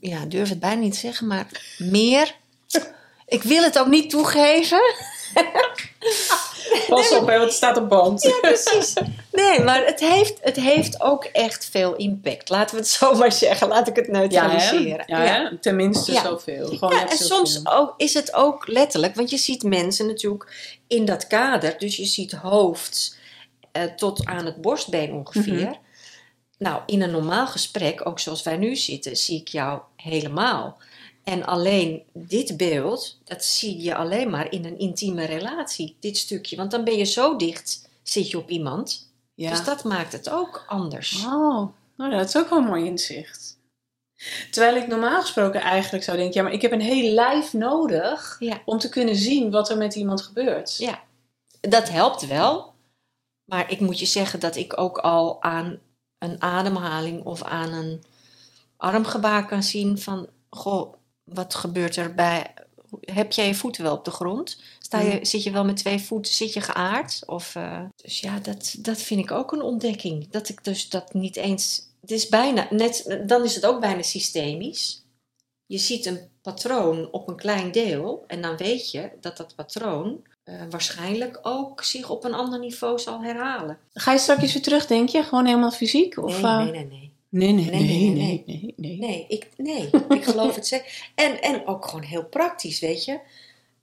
ja, 0.00 0.24
durf 0.26 0.48
het 0.48 0.60
bijna 0.60 0.80
niet 0.80 0.92
te 0.92 0.98
zeggen, 0.98 1.26
maar 1.26 1.46
meer 1.78 2.34
ik 3.28 3.42
wil 3.42 3.62
het 3.62 3.78
ook 3.78 3.86
niet 3.86 4.10
toegeven. 4.10 4.80
Pas 6.88 7.12
op, 7.12 7.26
hè, 7.26 7.32
want 7.32 7.42
het 7.42 7.52
staat 7.52 7.76
op 7.76 7.88
band. 7.88 8.22
Ja, 8.22 8.38
precies. 8.40 8.92
Nee, 9.32 9.60
maar 9.60 9.84
het 9.84 10.00
heeft, 10.00 10.38
het 10.40 10.56
heeft 10.56 11.00
ook 11.00 11.24
echt 11.24 11.68
veel 11.70 11.96
impact. 11.96 12.48
Laten 12.48 12.74
we 12.74 12.80
het 12.80 12.90
zo 12.90 13.14
maar 13.14 13.32
zeggen. 13.32 13.68
Laat 13.68 13.88
ik 13.88 13.96
het 13.96 14.08
neutraliseren. 14.08 15.04
Ja, 15.06 15.24
ja, 15.24 15.52
tenminste 15.60 16.12
zoveel. 16.12 16.66
Gewoon 16.66 16.94
ja, 16.94 17.10
en 17.10 17.16
soms 17.16 17.60
ook, 17.66 17.94
is 17.96 18.14
het 18.14 18.34
ook 18.34 18.66
letterlijk, 18.66 19.14
want 19.14 19.30
je 19.30 19.36
ziet 19.36 19.62
mensen 19.62 20.06
natuurlijk 20.06 20.76
in 20.86 21.04
dat 21.04 21.26
kader. 21.26 21.78
Dus 21.78 21.96
je 21.96 22.04
ziet 22.04 22.32
hoofd 22.32 23.16
uh, 23.72 23.82
tot 23.82 24.24
aan 24.24 24.46
het 24.46 24.60
borstbeen 24.60 25.12
ongeveer. 25.12 25.54
Mhm. 25.54 25.72
Nou, 26.58 26.82
in 26.86 27.02
een 27.02 27.10
normaal 27.10 27.46
gesprek, 27.46 28.06
ook 28.06 28.18
zoals 28.18 28.42
wij 28.42 28.56
nu 28.56 28.76
zitten, 28.76 29.16
zie 29.16 29.40
ik 29.40 29.48
jou 29.48 29.80
helemaal. 29.96 30.78
En 31.24 31.44
alleen 31.46 32.02
dit 32.12 32.56
beeld, 32.56 33.18
dat 33.24 33.44
zie 33.44 33.82
je 33.82 33.94
alleen 33.94 34.30
maar 34.30 34.52
in 34.52 34.64
een 34.64 34.78
intieme 34.78 35.24
relatie, 35.24 35.96
dit 36.00 36.16
stukje. 36.16 36.56
Want 36.56 36.70
dan 36.70 36.84
ben 36.84 36.96
je 36.96 37.04
zo 37.04 37.36
dicht, 37.36 37.88
zit 38.02 38.30
je 38.30 38.38
op 38.38 38.50
iemand. 38.50 39.12
Ja. 39.34 39.50
Dus 39.50 39.64
dat 39.64 39.84
maakt 39.84 40.12
het 40.12 40.30
ook 40.30 40.64
anders. 40.66 41.24
Oh, 41.24 41.68
nou, 41.96 42.10
dat 42.10 42.28
is 42.28 42.36
ook 42.36 42.48
wel 42.48 42.58
een 42.58 42.64
mooi 42.64 42.84
inzicht. 42.84 43.58
Terwijl 44.50 44.76
ik 44.76 44.86
normaal 44.86 45.20
gesproken 45.20 45.60
eigenlijk 45.60 46.04
zou 46.04 46.16
denken, 46.16 46.34
ja, 46.34 46.42
maar 46.42 46.52
ik 46.52 46.62
heb 46.62 46.72
een 46.72 46.80
heel 46.80 47.12
lijf 47.12 47.52
nodig 47.52 48.40
om 48.64 48.78
te 48.78 48.88
kunnen 48.88 49.16
zien 49.16 49.50
wat 49.50 49.70
er 49.70 49.76
met 49.76 49.94
iemand 49.94 50.22
gebeurt. 50.22 50.76
Ja, 50.76 51.02
dat 51.60 51.88
helpt 51.88 52.26
wel. 52.26 52.72
Maar 53.44 53.70
ik 53.70 53.80
moet 53.80 53.98
je 53.98 54.06
zeggen 54.06 54.40
dat 54.40 54.56
ik 54.56 54.78
ook 54.78 54.98
al 54.98 55.42
aan 55.42 55.78
een 56.18 56.42
ademhaling 56.42 57.24
of 57.24 57.42
aan 57.42 57.72
een 57.72 58.02
armgebaar 58.76 59.46
kan 59.46 59.62
zien 59.62 59.98
van, 59.98 60.28
goh, 60.50 60.94
wat 61.24 61.54
gebeurt 61.54 61.96
er 61.96 62.14
bij. 62.14 62.54
Heb 63.00 63.32
jij 63.32 63.46
je 63.46 63.54
voeten 63.54 63.82
wel 63.82 63.96
op 63.96 64.04
de 64.04 64.10
grond? 64.10 64.62
Sta 64.78 65.00
je, 65.00 65.24
Zit 65.24 65.42
je 65.42 65.50
wel 65.50 65.64
met 65.64 65.76
twee 65.76 66.00
voeten? 66.00 66.32
Zit 66.32 66.52
je 66.52 66.60
geaard? 66.60 67.22
Of, 67.26 67.54
uh, 67.54 67.84
dus 67.96 68.20
ja, 68.20 68.38
dat, 68.38 68.76
dat 68.78 68.98
vind 68.98 69.20
ik 69.20 69.30
ook 69.30 69.52
een 69.52 69.62
ontdekking. 69.62 70.30
Dat 70.30 70.48
ik 70.48 70.64
dus 70.64 70.88
dat 70.88 71.14
niet 71.14 71.36
eens. 71.36 71.86
Het 72.00 72.10
is 72.10 72.28
bijna, 72.28 72.66
net, 72.70 73.22
dan 73.26 73.44
is 73.44 73.54
het 73.54 73.66
ook 73.66 73.80
bijna 73.80 74.02
systemisch. 74.02 75.02
Je 75.66 75.78
ziet 75.78 76.06
een 76.06 76.28
patroon 76.42 77.12
op 77.12 77.28
een 77.28 77.36
klein 77.36 77.72
deel 77.72 78.24
en 78.26 78.42
dan 78.42 78.56
weet 78.56 78.90
je 78.90 79.10
dat 79.20 79.36
dat 79.36 79.54
patroon 79.54 80.22
uh, 80.48 80.62
waarschijnlijk 80.70 81.38
ook 81.42 81.82
zich 81.84 82.10
op 82.10 82.24
een 82.24 82.34
ander 82.34 82.58
niveau 82.58 82.98
zal 82.98 83.22
herhalen. 83.22 83.78
Ga 83.92 84.12
je 84.12 84.18
straks 84.18 84.52
weer 84.52 84.62
terug, 84.62 84.86
denk 84.86 85.08
je? 85.08 85.22
Gewoon 85.22 85.46
helemaal 85.46 85.70
fysiek? 85.70 86.16
Of, 86.16 86.40
nee, 86.40 86.52
nee, 86.52 86.72
nee, 86.72 86.86
nee. 86.86 87.06
Nee, 87.30 87.52
nee, 87.52 87.70
nee, 87.70 87.82
nee, 87.82 88.10
nee. 88.10 88.44
Nee, 88.46 88.74
nee, 88.76 88.98
nee. 88.98 89.24
ik, 89.28 89.48
nee, 89.56 89.90
ik 90.08 90.24
geloof 90.24 90.54
het 90.54 90.66
zeker. 90.66 91.10
En, 91.14 91.42
en 91.42 91.66
ook 91.66 91.84
gewoon 91.84 92.02
heel 92.02 92.24
praktisch, 92.24 92.80
weet 92.80 93.04
je. 93.04 93.20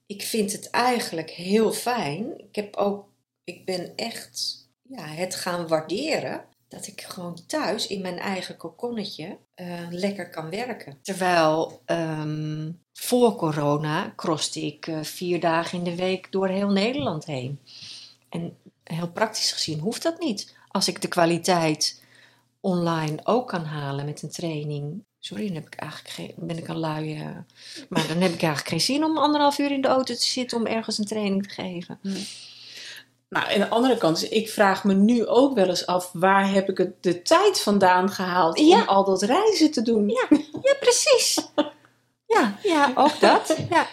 Ik 0.05 0.21
vind 0.21 0.51
het 0.51 0.69
eigenlijk 0.69 1.29
heel 1.29 1.71
fijn. 1.71 2.33
Ik 2.37 2.55
heb 2.55 2.75
ook, 2.75 3.07
ik 3.43 3.65
ben 3.65 3.93
echt 3.95 4.65
ja, 4.81 5.05
het 5.05 5.35
gaan 5.35 5.67
waarderen 5.67 6.45
dat 6.75 6.87
ik 6.87 7.01
gewoon 7.01 7.45
thuis 7.47 7.87
in 7.87 8.01
mijn 8.01 8.17
eigen 8.17 8.57
kokonnetje 8.57 9.37
uh, 9.55 9.79
lekker 9.89 10.29
kan 10.29 10.49
werken. 10.49 10.97
Terwijl 11.01 11.81
um, 11.85 12.81
voor 12.93 13.35
corona 13.35 14.13
crosste 14.15 14.61
ik 14.61 14.87
uh, 14.87 15.03
vier 15.03 15.39
dagen 15.39 15.77
in 15.77 15.83
de 15.83 15.95
week 15.95 16.31
door 16.31 16.47
heel 16.47 16.69
Nederland 16.69 17.25
heen. 17.25 17.59
En 18.29 18.57
heel 18.83 19.11
praktisch 19.11 19.51
gezien 19.51 19.79
hoeft 19.79 20.03
dat 20.03 20.19
niet. 20.19 20.55
Als 20.67 20.87
ik 20.87 21.01
de 21.01 21.07
kwaliteit 21.07 22.03
online 22.59 23.19
ook 23.23 23.47
kan 23.47 23.63
halen 23.63 24.05
met 24.05 24.21
een 24.21 24.31
training. 24.31 25.03
Sorry, 25.19 25.45
dan 25.45 25.55
heb 25.55 25.65
ik 25.65 25.75
eigenlijk 25.75 26.13
geen, 26.13 26.33
ben 26.37 26.57
ik 26.57 26.67
een 26.67 26.77
lui. 26.77 27.19
Uh, 27.19 27.37
maar 27.89 28.07
dan 28.07 28.21
heb 28.21 28.33
ik 28.33 28.41
eigenlijk 28.41 28.67
geen 28.67 28.81
zin 28.81 29.03
om 29.03 29.17
anderhalf 29.17 29.57
uur 29.57 29.71
in 29.71 29.81
de 29.81 29.87
auto 29.87 30.13
te 30.13 30.23
zitten 30.23 30.57
om 30.57 30.65
ergens 30.65 30.97
een 30.97 31.05
training 31.05 31.43
te 31.43 31.49
geven. 31.49 31.99
Hm. 32.01 32.09
Nou, 33.35 33.53
aan 33.53 33.59
de 33.59 33.69
andere 33.69 33.97
kant, 33.97 34.31
ik 34.31 34.49
vraag 34.49 34.83
me 34.83 34.93
nu 34.93 35.25
ook 35.25 35.55
wel 35.55 35.67
eens 35.67 35.85
af, 35.85 36.09
waar 36.13 36.51
heb 36.51 36.69
ik 36.69 36.77
het 36.77 37.03
de 37.03 37.21
tijd 37.21 37.59
vandaan 37.59 38.09
gehaald 38.09 38.59
om 38.59 38.81
al 38.81 39.03
dat 39.03 39.21
reizen 39.21 39.71
te 39.71 39.81
doen? 39.81 40.09
Ja, 40.09 40.27
ja 40.61 40.75
precies. 40.79 41.39
ja, 42.35 42.57
ja, 42.63 42.91
ook 42.95 43.19
dat. 43.19 43.57
Ja. 43.69 43.87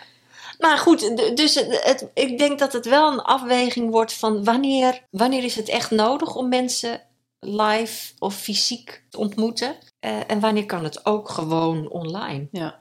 Maar 0.58 0.78
goed, 0.78 1.16
dus 1.36 1.54
het, 1.54 2.10
ik 2.14 2.38
denk 2.38 2.58
dat 2.58 2.72
het 2.72 2.86
wel 2.86 3.12
een 3.12 3.22
afweging 3.22 3.90
wordt 3.90 4.12
van 4.12 4.44
wanneer, 4.44 5.06
wanneer 5.10 5.44
is 5.44 5.56
het 5.56 5.68
echt 5.68 5.90
nodig 5.90 6.34
om 6.34 6.48
mensen 6.48 7.02
live 7.40 8.12
of 8.18 8.34
fysiek 8.34 9.04
ontmoeten? 9.16 9.76
Eh, 10.00 10.18
en 10.26 10.40
wanneer 10.40 10.66
kan 10.66 10.84
het 10.84 11.06
ook 11.06 11.28
gewoon 11.28 11.90
online? 11.90 12.48
Ja. 12.52 12.80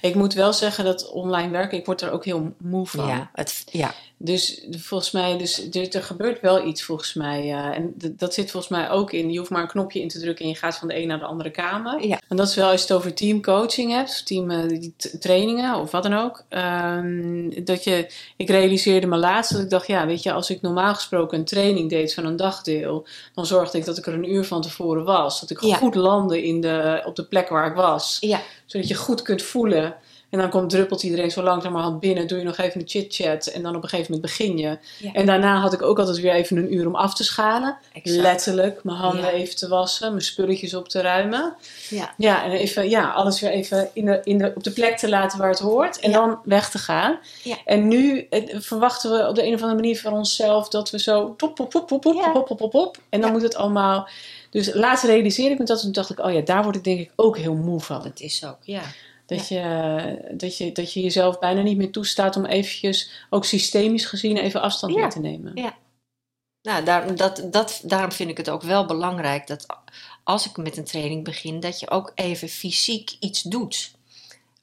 Ik 0.00 0.14
moet 0.14 0.34
wel 0.34 0.52
zeggen 0.52 0.84
dat 0.84 1.10
online 1.10 1.50
werken, 1.50 1.78
ik 1.78 1.86
word 1.86 2.00
er 2.00 2.10
ook 2.10 2.24
heel 2.24 2.54
moe 2.58 2.86
van. 2.86 3.06
Ja, 3.06 3.30
het, 3.32 3.64
ja. 3.70 3.94
Dus 4.16 4.64
volgens 4.70 5.10
mij, 5.10 5.38
dus, 5.38 5.68
er, 5.94 6.02
gebeurt 6.02 6.40
wel 6.40 6.66
iets 6.66 6.82
volgens 6.82 7.14
mij. 7.14 7.52
en 7.52 7.94
dat 8.16 8.34
zit 8.34 8.50
volgens 8.50 8.72
mij 8.72 8.90
ook 8.90 9.12
in. 9.12 9.32
Je 9.32 9.38
hoeft 9.38 9.50
maar 9.50 9.62
een 9.62 9.68
knopje 9.68 10.00
in 10.00 10.08
te 10.08 10.18
drukken 10.20 10.44
en 10.44 10.50
je 10.50 10.56
gaat 10.56 10.76
van 10.76 10.88
de 10.88 10.96
een 11.00 11.06
naar 11.08 11.18
de 11.18 11.24
andere 11.24 11.50
kamer. 11.50 12.06
Ja. 12.06 12.20
En 12.28 12.36
dat 12.36 12.48
is 12.48 12.54
wel 12.54 12.70
als 12.70 12.80
je 12.80 12.86
het 12.86 12.96
over 12.96 13.14
teamcoaching 13.14 13.92
hebt, 13.92 14.26
team 14.26 14.50
eh, 14.50 14.88
trainingen 15.20 15.74
of 15.80 15.90
wat 15.90 16.02
dan 16.02 16.14
ook. 16.14 16.44
ehm, 16.48 17.64
dat 17.64 17.84
je, 17.84 18.06
ik 18.36 18.48
realiseerde 18.50 19.06
me 19.06 19.16
laatst 19.16 19.52
dat 19.52 19.60
ik 19.60 19.70
dacht, 19.70 19.86
ja, 19.86 20.06
weet 20.06 20.22
je, 20.22 20.32
als 20.32 20.50
ik 20.50 20.60
normaal 20.62 20.94
gesproken 20.94 21.38
een 21.38 21.44
training 21.44 21.90
deed 21.90 22.14
van 22.14 22.24
een 22.24 22.36
dagdeel, 22.36 23.06
dan 23.34 23.46
zorgde 23.46 23.78
ik 23.78 23.84
dat 23.84 23.98
ik 23.98 24.06
er 24.06 24.14
een 24.14 24.32
uur 24.32 24.44
van 24.44 24.62
tevoren 24.62 25.04
was. 25.04 25.40
Dat 25.40 25.50
ik 25.50 25.60
Ja. 25.60 25.76
goed 25.76 25.94
landde 25.94 26.44
in 26.44 26.60
de, 26.60 27.02
op 27.06 27.16
de 27.16 27.24
plek 27.24 27.48
waar 27.48 27.66
ik 27.66 27.74
was 27.74 28.16
Ja, 28.20 28.40
zodat 28.66 28.88
je 28.88 28.94
goed 28.94 29.22
kunt 29.22 29.42
voelen. 29.42 29.94
En 30.34 30.40
dan 30.40 30.50
komt, 30.50 30.70
druppelt 30.70 31.02
iedereen 31.02 31.30
zo 31.30 31.42
langzamerhand 31.42 32.00
binnen. 32.00 32.26
Doe 32.26 32.38
je 32.38 32.44
nog 32.44 32.56
even 32.56 32.80
een 32.80 32.88
chit-chat. 32.88 33.46
En 33.46 33.62
dan 33.62 33.76
op 33.76 33.82
een 33.82 33.88
gegeven 33.88 34.12
moment 34.12 34.36
begin 34.36 34.58
je. 34.58 34.78
Ja. 34.98 35.12
En 35.12 35.26
daarna 35.26 35.60
had 35.60 35.72
ik 35.72 35.82
ook 35.82 35.98
altijd 35.98 36.20
weer 36.20 36.32
even 36.32 36.56
een 36.56 36.74
uur 36.74 36.86
om 36.86 36.94
af 36.94 37.14
te 37.14 37.24
schalen. 37.24 37.76
exact. 37.92 38.20
Letterlijk. 38.20 38.84
Mijn 38.84 38.96
handen 38.96 39.24
Ja. 39.24 39.30
even 39.30 39.56
te 39.56 39.68
wassen. 39.68 40.10
Mijn 40.10 40.22
spulletjes 40.24 40.74
op 40.74 40.88
te 40.88 41.00
ruimen. 41.00 41.54
Ja. 41.88 42.14
Ja, 42.16 42.44
en 42.44 42.50
even, 42.50 42.88
ja, 42.88 43.10
alles 43.10 43.40
weer 43.40 43.50
even 43.50 43.90
in 43.92 44.04
de, 44.04 44.20
in 44.24 44.38
de, 44.38 44.52
op 44.54 44.64
de 44.64 44.70
plek 44.70 44.96
te 44.96 45.08
laten 45.08 45.38
waar 45.38 45.50
het 45.50 45.58
hoort. 45.58 45.98
En 45.98 46.12
dan 46.12 46.38
weg 46.44 46.70
te 46.70 46.78
gaan. 46.78 47.18
Ja. 47.42 47.56
En 47.64 47.88
nu 47.88 48.26
verwachten 48.58 49.10
we 49.10 49.28
op 49.28 49.34
de 49.34 49.46
een 49.46 49.54
of 49.54 49.60
andere 49.60 49.80
manier 49.80 50.00
van 50.00 50.12
onszelf... 50.12 50.68
dat 50.68 50.90
we 50.90 50.98
zo 50.98 51.34
top, 51.36 51.54
pop, 51.54 51.70
pop, 51.70 51.86
pop, 51.86 52.00
pop, 52.00 52.32
pop, 52.32 52.44
pop, 52.44 52.56
pop, 52.56 52.70
pop. 52.70 52.96
En 53.08 53.20
dan 53.20 53.32
moet 53.32 53.42
het 53.42 53.54
allemaal... 53.54 54.08
Dus 54.50 54.74
laatst 54.74 55.04
realiseerde 55.04 55.52
ik 55.52 55.58
me 55.58 55.64
dat. 55.64 55.76
En 55.76 55.82
toen 55.82 55.92
dacht 55.92 56.10
ik, 56.10 56.18
oh 56.18 56.32
ja, 56.32 56.40
daar 56.40 56.62
word 56.62 56.76
ik 56.76 56.84
denk 56.84 57.00
ik 57.00 57.10
ook 57.16 57.36
heel 57.36 57.54
moe 57.54 57.80
van. 57.80 58.02
Dat 58.02 58.20
is 58.20 58.44
ook, 58.44 58.58
ja. 58.60 58.82
Dat, 59.26 59.48
je, 59.48 60.32
dat, 60.36 60.56
je, 60.56 60.72
dat 60.72 60.92
je 60.92 61.00
jezelf 61.00 61.38
bijna 61.38 61.62
niet 61.62 61.76
meer 61.76 61.92
toestaat 61.92 62.36
om 62.36 62.44
eventjes, 62.44 63.10
ook 63.30 63.44
systemisch 63.44 64.04
gezien, 64.06 64.36
even 64.36 64.60
afstand 64.60 64.94
Ja. 64.94 65.00
mee 65.00 65.08
te 65.10 65.20
nemen. 65.20 65.52
Ja. 65.54 65.76
Nou, 66.62 66.84
daar, 66.84 67.16
dat, 67.16 67.42
dat, 67.50 67.80
daarom 67.84 68.12
vind 68.12 68.30
ik 68.30 68.36
het 68.36 68.50
ook 68.50 68.62
wel 68.62 68.86
belangrijk 68.86 69.46
dat 69.46 69.66
als 70.24 70.46
ik 70.46 70.56
met 70.56 70.76
een 70.76 70.84
training 70.84 71.24
begin, 71.24 71.60
dat 71.60 71.80
je 71.80 71.90
ook 71.90 72.12
even 72.14 72.48
fysiek 72.48 73.16
iets 73.20 73.42
doet. 73.42 73.92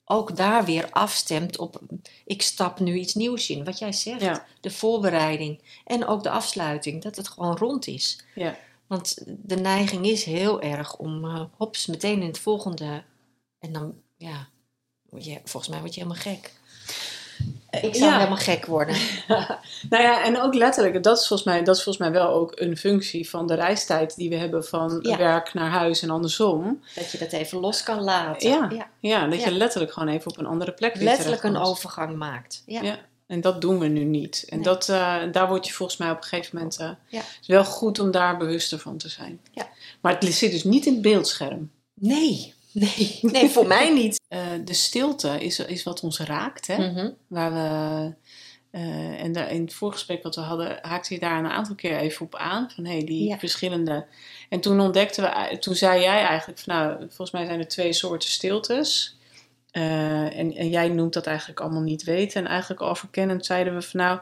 Ook 0.05 0.35
daar 0.35 0.65
weer 0.65 0.89
afstemt 0.91 1.57
op, 1.57 1.79
ik 2.25 2.41
stap 2.41 2.79
nu 2.79 2.95
iets 2.95 3.13
nieuws 3.13 3.49
in. 3.49 3.63
Wat 3.63 3.79
jij 3.79 3.91
zegt, 3.91 4.21
Ja. 4.21 4.45
de 4.61 4.71
voorbereiding 4.71 5.61
en 5.85 6.05
ook 6.05 6.23
de 6.23 6.29
afsluiting, 6.29 7.01
dat 7.01 7.15
het 7.15 7.27
gewoon 7.27 7.57
rond 7.57 7.87
is. 7.87 8.23
Ja. 8.35 8.57
Want 8.87 9.17
de 9.25 9.55
neiging 9.55 10.05
is 10.05 10.23
heel 10.23 10.61
erg 10.61 10.97
om, 10.97 11.25
eh, 11.25 11.43
hops, 11.57 11.85
meteen 11.85 12.21
in 12.21 12.27
het 12.27 12.39
volgende. 12.39 13.03
En 13.59 13.71
dan, 13.71 13.93
ja, 14.21 14.47
je, 15.17 15.39
volgens 15.45 15.71
mij 15.71 15.79
word 15.81 15.93
je 15.95 16.01
helemaal 16.01 16.21
gek. 16.23 16.51
Ik 17.71 17.95
zou 17.95 18.11
Ja. 18.11 18.17
helemaal 18.17 18.37
gek 18.37 18.65
worden. 18.65 18.95
Nou 19.89 20.03
ja, 20.03 20.23
en 20.23 20.41
ook 20.41 20.53
letterlijk, 20.53 21.03
dat 21.03 21.19
is, 21.19 21.27
volgens 21.27 21.49
mij, 21.49 21.63
dat 21.63 21.75
is 21.75 21.83
volgens 21.83 22.05
mij 22.09 22.13
wel 22.21 22.29
ook 22.33 22.51
een 22.59 22.77
functie 22.77 23.29
van 23.29 23.47
de 23.47 23.53
reistijd 23.53 24.15
die 24.15 24.29
we 24.29 24.35
hebben 24.35 24.65
van 24.65 24.99
Ja. 25.01 25.17
werk 25.17 25.53
naar 25.53 25.69
huis 25.69 26.01
en 26.01 26.09
andersom. 26.09 26.83
Dat 26.95 27.11
je 27.11 27.17
dat 27.17 27.31
even 27.31 27.59
los 27.59 27.83
kan 27.83 28.01
laten. 28.03 28.49
Ja. 28.49 28.87
Ja, 28.99 29.27
dat 29.27 29.43
je 29.43 29.51
letterlijk 29.51 29.93
gewoon 29.93 30.09
even 30.09 30.31
op 30.31 30.37
een 30.37 30.45
andere 30.45 30.71
plek 30.73 30.95
Letterlijk 30.95 31.43
een 31.43 31.57
overgang 31.57 32.15
maakt. 32.17 32.63
Ja. 32.65 32.81
Ja. 32.81 32.99
En 33.27 33.41
dat 33.41 33.61
doen 33.61 33.79
we 33.79 33.87
nu 33.87 34.03
niet. 34.03 34.45
En 34.49 34.55
Nee. 34.55 34.65
dat, 34.65 34.89
eh, 34.89 35.17
daar 35.31 35.47
word 35.47 35.67
je 35.67 35.73
volgens 35.73 35.97
mij 35.97 36.11
op 36.11 36.17
een 36.17 36.23
gegeven 36.23 36.55
moment... 36.57 36.77
eh, 36.77 36.89
Ja. 37.09 37.17
Het 37.19 37.37
is 37.41 37.47
wel 37.47 37.65
goed 37.65 37.99
om 37.99 38.11
daar 38.11 38.37
bewuster 38.37 38.79
van 38.79 38.97
te 38.97 39.09
zijn. 39.09 39.39
Ja. 39.51 39.67
Maar 40.01 40.17
het 40.19 40.33
zit 40.33 40.51
dus 40.51 40.63
niet 40.63 40.85
in 40.85 40.93
het 40.93 41.01
beeldscherm. 41.01 41.71
Nee, 41.93 42.53
nee, 42.73 43.19
nee, 43.31 43.49
voor 43.49 43.67
mij 43.67 43.93
niet. 43.93 44.19
Eh, 44.27 44.39
de 44.65 44.73
stilte 44.73 45.43
is, 45.43 45.59
is 45.59 45.83
wat 45.83 45.99
ons 46.01 46.19
raakt, 46.19 46.67
hè? 46.67 46.77
Mhm. 46.91 47.09
Waar 47.27 47.53
we, 47.53 48.13
eh, 48.71 49.23
en 49.23 49.31
daar, 49.31 49.51
in 49.51 49.61
het 49.61 49.73
voorgesprek 49.73 50.23
wat 50.23 50.35
we 50.35 50.41
hadden, 50.41 50.77
haakte 50.81 51.13
je 51.13 51.19
daar 51.19 51.39
een 51.39 51.51
aantal 51.51 51.75
keer 51.75 51.97
even 51.97 52.25
op 52.25 52.35
aan. 52.35 52.71
Van 52.75 52.85
hey, 52.85 53.03
die 53.03 53.27
Ja. 53.27 53.37
verschillende. 53.39 54.05
En 54.49 54.59
toen 54.59 54.79
ontdekten 54.79 55.23
we, 55.23 55.59
toen 55.59 55.75
zei 55.75 56.01
jij 56.01 56.23
eigenlijk 56.25 56.59
van 56.59 56.75
nou, 56.75 56.97
volgens 56.99 57.31
mij 57.31 57.45
zijn 57.45 57.59
er 57.59 57.67
twee 57.67 57.93
soorten 57.93 58.29
stiltes. 58.29 59.15
Eh, 59.71 60.37
en, 60.37 60.55
en 60.55 60.69
jij 60.69 60.89
noemt 60.89 61.13
dat 61.13 61.25
eigenlijk 61.27 61.59
allemaal 61.59 61.81
niet 61.81 62.03
weten. 62.03 62.41
En 62.43 62.49
eigenlijk 62.49 62.81
al 62.81 62.95
verkennend 62.95 63.45
zeiden 63.45 63.73
we 63.75 63.81
van 63.81 63.99
nou, 63.99 64.19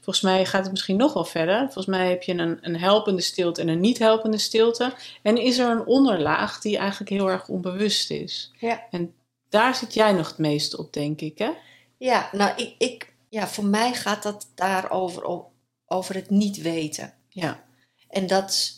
volgens 0.00 0.20
mij 0.20 0.46
gaat 0.46 0.62
het 0.62 0.70
misschien 0.70 0.96
nog 0.96 1.12
wel 1.12 1.24
verder. 1.24 1.58
Volgens 1.58 1.86
mij 1.86 2.08
heb 2.08 2.22
je 2.22 2.34
een, 2.34 2.58
een 2.60 2.76
helpende 2.76 3.22
stilte 3.22 3.60
en 3.60 3.68
een 3.68 3.80
niet 3.80 3.98
helpende 3.98 4.38
stilte. 4.38 4.92
En 5.22 5.36
is 5.36 5.58
er 5.58 5.70
een 5.70 5.86
onderlaag 5.86 6.60
die 6.60 6.78
eigenlijk 6.78 7.10
heel 7.10 7.28
erg 7.28 7.48
onbewust 7.48 8.10
is. 8.10 8.52
Ja. 8.58 8.86
En 8.90 9.14
daar 9.48 9.74
zit 9.74 9.94
jij 9.94 10.12
nog 10.12 10.28
het 10.28 10.38
meest 10.38 10.76
op, 10.76 10.92
denk 10.92 11.20
ik, 11.20 11.38
hè? 11.38 11.50
Ja, 11.96 12.28
nou, 12.32 12.56
ik, 12.56 12.74
ik, 12.78 13.12
ja, 13.28 13.48
voor 13.48 13.64
mij 13.64 13.94
gaat 13.94 14.22
dat 14.22 14.48
daarover 14.54 15.48
over 15.86 16.14
het 16.14 16.30
niet 16.30 16.56
weten. 16.56 17.14
Ja. 17.28 17.64
En 18.08 18.26
dat, 18.26 18.72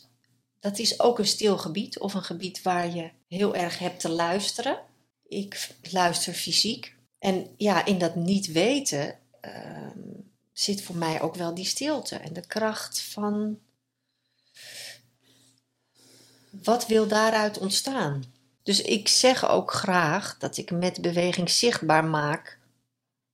dat 0.61 0.79
is 0.79 1.01
ook 1.01 1.19
een 1.19 1.27
stil 1.27 1.59
gebied 1.59 1.99
of 1.99 2.15
een 2.15 2.23
gebied 2.23 2.63
waar 2.63 2.95
je 2.95 3.11
heel 3.29 3.55
erg 3.55 3.79
hebt 3.79 4.01
te 4.01 4.09
luisteren. 4.09 4.79
Ik 5.23 5.69
luister 5.91 6.33
fysiek. 6.33 6.95
En 7.19 7.47
ja, 7.57 7.85
in 7.85 7.99
dat 7.99 8.15
niet 8.15 8.47
weten 8.53 9.19
ehm, 9.41 9.99
zit 10.63 10.83
voor 10.83 10.97
mij 10.97 11.21
ook 11.21 11.35
wel 11.35 11.55
die 11.55 11.65
stilte 11.65 12.17
en 12.17 12.33
de 12.33 12.47
kracht 12.47 13.03
van 13.03 13.59
wat 16.51 16.87
wil 16.87 17.07
daaruit 17.07 17.59
ontstaan. 17.59 18.25
Dus 18.63 18.83
ik 18.83 19.09
zeg 19.09 19.49
ook 19.49 19.73
graag 19.73 20.37
dat 20.39 20.57
ik 20.57 20.71
met 20.71 21.01
beweging 21.01 21.51
zichtbaar 21.51 22.05
maak 22.05 22.59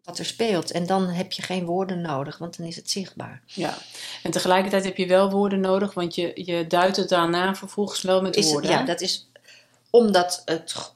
wat 0.05 0.19
er 0.19 0.25
speelt. 0.25 0.71
En 0.71 0.87
dan 0.87 1.09
heb 1.09 1.33
je 1.33 1.43
geen 1.43 1.65
woorden 1.65 2.01
nodig, 2.01 2.39
want 2.39 2.57
dan 2.57 2.67
is 2.67 2.77
het 2.77 2.91
zichtbaar. 2.91 3.43
Ja, 3.47 3.79
en 4.23 4.31
tegelijkertijd 4.31 4.85
heb 4.85 4.97
je 4.97 5.07
wel 5.07 5.31
woorden 5.31 5.61
nodig, 5.61 5.95
want 5.95 6.15
je, 6.15 6.33
je 6.35 6.67
duidt 6.67 6.97
het 6.97 7.09
daarna 7.09 7.55
vervolgens 7.55 8.03
wel 8.03 8.23
met 8.23 8.37
Is 8.37 8.45
het, 8.45 8.53
woorden. 8.53 8.71
ja, 8.71 8.83
dat 8.83 9.01
is 9.01 9.31
omdat 9.91 10.43
het. 10.45 10.93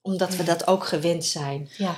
Omdat 0.00 0.36
we 0.36 0.42
dat 0.42 0.66
ook 0.66 0.86
gewend 0.86 1.24
zijn. 1.24 1.70
Ja. 1.76 1.96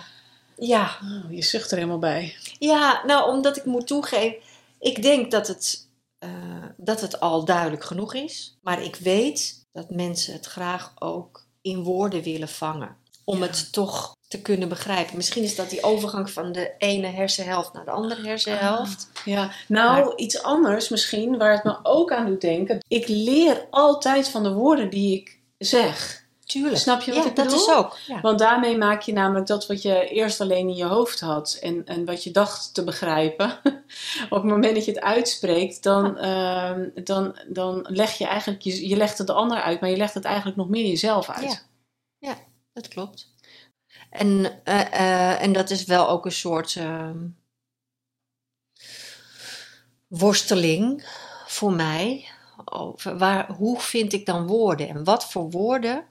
Ja. 0.66 0.96
Oh, 1.02 1.32
je 1.32 1.42
zucht 1.42 1.70
er 1.70 1.76
helemaal 1.76 1.98
bij. 1.98 2.34
Ja, 2.58 3.02
nou, 3.06 3.30
omdat 3.32 3.56
ik 3.56 3.64
moet 3.64 3.86
toegeven. 3.86 4.36
Ik 4.78 5.02
denk 5.02 5.30
dat 5.30 5.46
het, 5.46 5.86
eh, 6.18 6.30
dat 6.76 7.00
het 7.00 7.20
al 7.20 7.44
duidelijk 7.44 7.84
genoeg 7.84 8.14
is. 8.14 8.58
Maar 8.62 8.82
ik 8.82 8.96
weet 8.96 9.64
dat 9.72 9.90
mensen 9.90 10.32
het 10.32 10.46
graag 10.46 10.92
ook 10.98 11.46
in 11.62 11.82
woorden 11.82 12.22
willen 12.22 12.48
vangen. 12.48 12.96
Om 13.24 13.38
Ja. 13.38 13.46
het 13.46 13.72
toch 13.72 14.16
te 14.28 14.42
kunnen 14.42 14.68
begrijpen. 14.68 15.16
Misschien 15.16 15.42
is 15.42 15.54
dat 15.56 15.70
die 15.70 15.82
overgang 15.82 16.30
van 16.30 16.52
de 16.52 16.74
ene 16.78 17.06
hersenhelft 17.06 17.72
naar 17.72 17.84
de 17.84 17.90
andere 17.90 18.22
hersenhelft. 18.26 19.08
Ja, 19.24 19.50
nou, 19.68 20.04
Maar- 20.04 20.16
iets 20.16 20.42
anders 20.42 20.88
misschien, 20.88 21.38
waar 21.38 21.52
het 21.52 21.64
me 21.64 21.78
ook 21.82 22.12
aan 22.12 22.26
doet 22.26 22.40
denken. 22.40 22.78
Ik 22.88 23.08
leer 23.08 23.66
altijd 23.70 24.28
van 24.28 24.42
de 24.42 24.52
woorden 24.52 24.90
die 24.90 25.20
ik 25.20 25.38
zeg. 25.58 26.24
Tuurlijk. 26.50 26.76
Snap 26.76 27.00
je 27.00 27.12
wat 27.12 27.22
ja, 27.22 27.30
ik 27.30 27.36
dat 27.36 27.44
bedoel? 27.44 27.60
is 27.60 27.74
ook. 27.74 27.98
Ja. 28.06 28.20
Want 28.20 28.38
daarmee 28.38 28.76
maak 28.76 29.02
je 29.02 29.12
namelijk 29.12 29.46
dat 29.46 29.66
wat 29.66 29.82
je 29.82 30.08
eerst 30.08 30.40
alleen 30.40 30.68
in 30.68 30.76
je 30.76 30.84
hoofd 30.84 31.20
had 31.20 31.58
en, 31.60 31.86
en 31.86 32.04
wat 32.04 32.24
je 32.24 32.30
dacht 32.30 32.74
te 32.74 32.84
begrijpen. 32.84 33.58
op 34.30 34.42
het 34.42 34.44
moment 34.44 34.74
dat 34.74 34.84
je 34.84 34.90
het 34.90 35.00
uitspreekt, 35.00 35.82
dan, 35.82 36.18
ehm, 36.18 36.88
dan, 37.04 37.38
dan 37.48 37.86
leg 37.88 38.18
je 38.18 38.26
eigenlijk, 38.26 38.62
je, 38.62 38.88
je 38.88 38.96
legt 38.96 39.18
het 39.18 39.26
de 39.26 39.32
ander 39.32 39.60
uit, 39.60 39.80
maar 39.80 39.90
je 39.90 39.96
legt 39.96 40.14
het 40.14 40.24
eigenlijk 40.24 40.56
nog 40.56 40.68
meer 40.68 40.86
jezelf 40.86 41.28
uit. 41.28 41.66
Ja. 42.18 42.36
Dat 42.72 42.88
klopt. 42.88 43.34
En, 44.10 44.60
eh, 44.64 44.80
eh, 44.80 45.42
en 45.42 45.52
dat 45.52 45.70
is 45.70 45.84
wel 45.84 46.08
ook 46.08 46.24
een 46.24 46.32
soort 46.32 46.76
ehm, 46.76 47.28
worsteling 50.06 51.06
voor 51.46 51.72
mij. 51.72 52.28
Over 52.64 53.18
waar, 53.18 53.52
hoe 53.52 53.80
vind 53.80 54.12
ik 54.12 54.26
dan 54.26 54.46
woorden? 54.46 54.88
En 54.88 55.04
wat 55.04 55.30
voor 55.30 55.50
woorden 55.50 56.09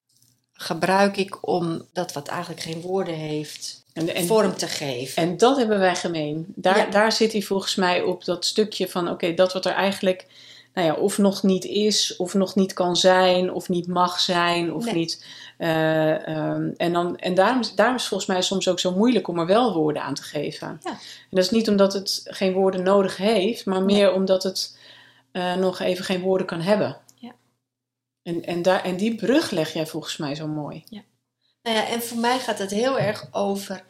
gebruik 0.61 1.17
ik 1.17 1.47
om 1.47 1.81
dat 1.93 2.13
wat 2.13 2.27
eigenlijk 2.27 2.61
geen 2.61 2.81
woorden 2.81 3.13
heeft, 3.15 3.83
En, 3.93 4.15
en, 4.15 4.25
vorm 4.25 4.55
te 4.55 4.67
geven? 4.67 5.23
en 5.23 5.37
dat 5.37 5.57
hebben 5.57 5.79
wij 5.79 5.95
gemeen. 5.95 6.45
Daar, 6.55 6.77
Ja. 6.77 6.85
daar 6.85 7.11
zit 7.11 7.31
hij 7.31 7.41
volgens 7.41 7.75
mij 7.75 8.01
op 8.01 8.25
dat 8.25 8.45
stukje 8.45 8.87
van, 8.89 9.09
oké, 9.09 9.33
dat 9.33 9.53
wat 9.53 9.65
er 9.65 9.71
eigenlijk, 9.71 10.25
nou 10.73 10.87
ja, 10.87 10.93
of 10.93 11.17
nog 11.17 11.43
niet 11.43 11.65
is, 11.65 12.15
of 12.15 12.33
nog 12.33 12.55
niet 12.55 12.73
kan 12.73 12.95
zijn, 12.95 13.53
of 13.53 13.69
niet 13.69 13.87
mag 13.87 14.19
zijn, 14.19 14.73
of 14.73 14.85
Nee. 14.85 14.93
niet. 14.93 15.25
eh, 15.57 16.27
ehm, 16.27 16.69
en 16.77 16.93
dan, 16.93 17.17
en 17.17 17.33
daarom, 17.35 17.61
daarom 17.75 17.95
is 17.95 18.01
het 18.01 18.09
volgens 18.09 18.29
mij 18.29 18.41
soms 18.41 18.67
ook 18.67 18.79
zo 18.79 18.91
moeilijk 18.91 19.27
om 19.27 19.39
er 19.39 19.45
wel 19.45 19.73
woorden 19.73 20.01
aan 20.03 20.13
te 20.13 20.23
geven. 20.23 20.79
Ja. 20.83 20.89
En 20.91 20.97
dat 21.29 21.43
is 21.43 21.49
niet 21.49 21.69
omdat 21.69 21.93
het 21.93 22.21
geen 22.23 22.53
woorden 22.53 22.83
nodig 22.83 23.17
heeft, 23.17 23.65
maar 23.65 23.83
meer 23.83 24.13
omdat 24.13 24.43
het 24.43 24.77
eh, 25.31 25.55
nog 25.55 25.79
even 25.79 26.05
geen 26.05 26.21
woorden 26.21 26.47
kan 26.47 26.61
hebben. 26.61 26.97
Ja. 28.29 28.35
En, 28.35 28.45
en, 28.45 28.61
daar, 28.61 28.83
en 28.83 28.97
die 28.97 29.15
brug 29.15 29.51
leg 29.51 29.73
jij 29.73 29.87
volgens 29.87 30.17
mij 30.17 30.35
zo 30.35 30.47
mooi. 30.47 30.83
Nou 31.61 31.77
ja, 31.77 31.87
en 31.87 32.01
voor 32.01 32.17
mij 32.17 32.39
gaat 32.39 32.59
het 32.59 32.71
heel 32.71 32.99
erg 32.99 33.27
over 33.31 33.85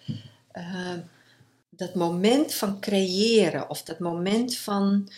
eh, 0.52 0.94
dat 1.70 1.96
moment 1.96 2.54
van 2.54 2.80
creëren 2.80 3.70
of 3.70 3.84
dat 3.84 4.00
moment 4.00 4.58
van 4.58 5.12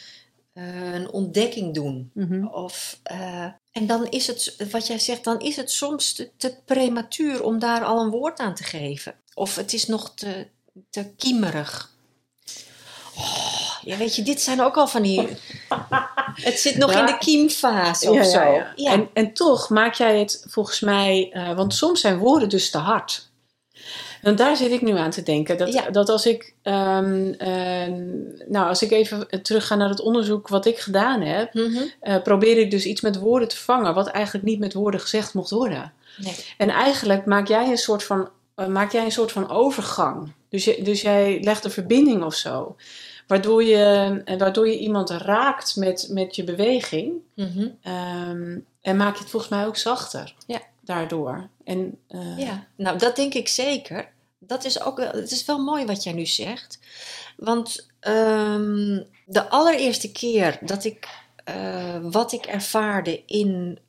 eh, 0.53 0.93
een 0.93 1.11
ontdekking 1.11 1.73
doen. 1.73 2.11
Mhm. 2.13 2.45
Of, 2.45 2.99
eh, 3.03 3.47
en 3.71 3.87
dan 3.87 4.09
is 4.09 4.27
het, 4.27 4.55
wat 4.71 4.87
jij 4.87 4.99
zegt, 4.99 5.23
dan 5.23 5.39
is 5.39 5.55
het 5.55 5.71
soms 5.71 6.13
te, 6.13 6.31
te 6.37 6.57
prematuur 6.65 7.43
om 7.43 7.59
daar 7.59 7.83
al 7.83 8.01
een 8.01 8.09
woord 8.09 8.39
aan 8.39 8.55
te 8.55 8.63
geven. 8.63 9.15
Of 9.33 9.55
het 9.55 9.73
is 9.73 9.87
nog 9.87 10.13
te, 10.13 10.47
te 10.89 11.13
kiemerig. 11.15 11.95
Oh, 13.15 13.60
ja, 13.83 13.97
weet 13.97 14.15
je, 14.15 14.21
dit 14.21 14.41
zijn 14.41 14.61
ook 14.61 14.75
al 14.77 14.87
van 14.87 15.01
die. 15.01 15.27
Het 16.33 16.59
zit 16.59 16.77
nog 16.77 16.93
Ja. 16.93 16.99
in 16.99 17.05
de 17.05 17.17
kiemfase 17.17 18.09
of 18.11 18.25
zo. 18.25 18.43
Ja. 18.75 18.91
En, 18.91 19.09
en 19.13 19.33
toch 19.33 19.69
maak 19.69 19.93
jij 19.93 20.19
het 20.19 20.45
volgens 20.49 20.79
mij, 20.79 21.29
eh, 21.33 21.55
want 21.55 21.73
soms 21.73 22.01
zijn 22.01 22.17
woorden 22.17 22.49
dus 22.49 22.69
te 22.69 22.77
hard. 22.77 23.29
En 24.21 24.35
daar 24.35 24.55
zit 24.57 24.71
ik 24.71 24.81
nu 24.81 24.97
aan 24.97 25.09
te 25.09 25.23
denken. 25.23 25.57
Dat, 25.57 25.73
Ja. 25.73 25.89
dat 25.89 26.09
als 26.09 26.25
ik, 26.25 26.53
ehm, 26.61 27.33
ehm, 27.37 27.99
nou, 28.47 28.67
als 28.67 28.81
ik 28.81 28.91
even 28.91 29.27
terug 29.41 29.67
ga 29.67 29.75
naar 29.75 29.89
het 29.89 30.01
onderzoek 30.01 30.47
wat 30.47 30.65
ik 30.65 30.79
gedaan 30.79 31.21
heb, 31.21 31.53
Mhm. 31.53 31.83
eh, 31.99 32.21
probeer 32.21 32.57
ik 32.57 32.71
dus 32.71 32.85
iets 32.85 33.01
met 33.01 33.19
woorden 33.19 33.47
te 33.47 33.57
vangen, 33.57 33.93
wat 33.93 34.07
eigenlijk 34.07 34.45
niet 34.45 34.59
met 34.59 34.73
woorden 34.73 34.99
gezegd 34.99 35.33
mocht 35.33 35.49
worden. 35.49 35.93
Nee. 36.17 36.35
En 36.57 36.69
eigenlijk 36.69 37.25
maak 37.25 37.47
jij 37.47 37.67
een 37.69 37.77
soort 37.77 38.03
van, 38.03 38.29
eh, 38.55 38.67
maak 38.67 38.91
jij 38.91 39.03
een 39.05 39.11
soort 39.11 39.31
van 39.31 39.49
overgang. 39.49 40.31
Dus, 40.49 40.63
je, 40.65 40.81
dus 40.83 41.01
jij 41.01 41.39
legt 41.41 41.65
een 41.65 41.71
verbinding 41.71 42.23
of 42.23 42.35
zo. 42.35 42.75
Waardoor 43.31 43.63
je, 43.63 44.21
eh, 44.25 44.37
waardoor 44.37 44.67
je 44.67 44.77
iemand 44.79 45.09
raakt 45.09 45.75
met, 45.75 46.07
met 46.09 46.35
je 46.35 46.43
beweging. 46.43 47.13
Mhm. 47.35 47.67
Ehm, 47.81 48.59
en 48.81 48.97
maak 48.97 49.13
je 49.15 49.21
het 49.21 49.29
volgens 49.29 49.51
mij 49.51 49.65
ook 49.65 49.77
zachter. 49.77 50.35
Ja. 50.47 50.61
Daardoor. 50.81 51.49
En, 51.63 51.97
eh, 52.07 52.37
Ja, 52.37 52.67
nou 52.75 52.97
dat 52.97 53.15
denk 53.15 53.33
ik 53.33 53.47
zeker. 53.47 54.09
Dat 54.39 54.63
is 54.65 54.81
ook 54.81 54.97
wel, 54.97 55.11
het 55.11 55.31
is 55.31 55.45
wel 55.45 55.59
mooi 55.59 55.85
wat 55.85 56.03
jij 56.03 56.13
nu 56.13 56.25
zegt. 56.25 56.79
Want 57.37 57.87
ehm, 57.99 58.99
de 59.25 59.49
allereerste 59.49 60.11
keer 60.11 60.57
dat 60.61 60.83
ik 60.83 61.07
eh, 61.43 61.97
wat 62.01 62.31
ik 62.31 62.45
ervaarde 62.45 63.23
in 63.25 63.79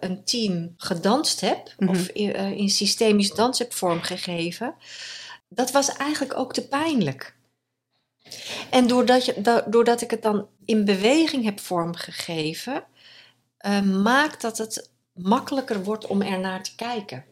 een 0.00 0.24
team 0.24 0.74
gedanst 0.76 1.40
heb, 1.40 1.74
Mhm. 1.78 1.90
of 1.90 2.06
in, 2.08 2.34
eh, 2.34 2.50
in 2.50 2.68
systemisch 2.68 3.30
dans 3.34 3.58
heb 3.58 3.72
vormgegeven, 3.72 4.74
dat 5.48 5.70
was 5.70 5.88
eigenlijk 5.96 6.38
ook 6.38 6.52
te 6.52 6.68
pijnlijk. 6.68 7.35
En 8.70 8.86
doordat, 8.86 9.24
je, 9.24 9.40
da- 9.40 9.64
doordat 9.68 10.00
ik 10.00 10.10
het 10.10 10.22
dan 10.22 10.48
in 10.64 10.84
beweging 10.84 11.44
heb 11.44 11.60
vormgegeven, 11.60 12.84
eh, 13.56 13.80
maakt 13.80 14.40
dat 14.40 14.58
het 14.58 14.90
makkelijker 15.12 15.84
wordt 15.84 16.06
om 16.06 16.22
ernaar 16.22 16.62
te 16.62 16.74
kijken. 16.74 17.24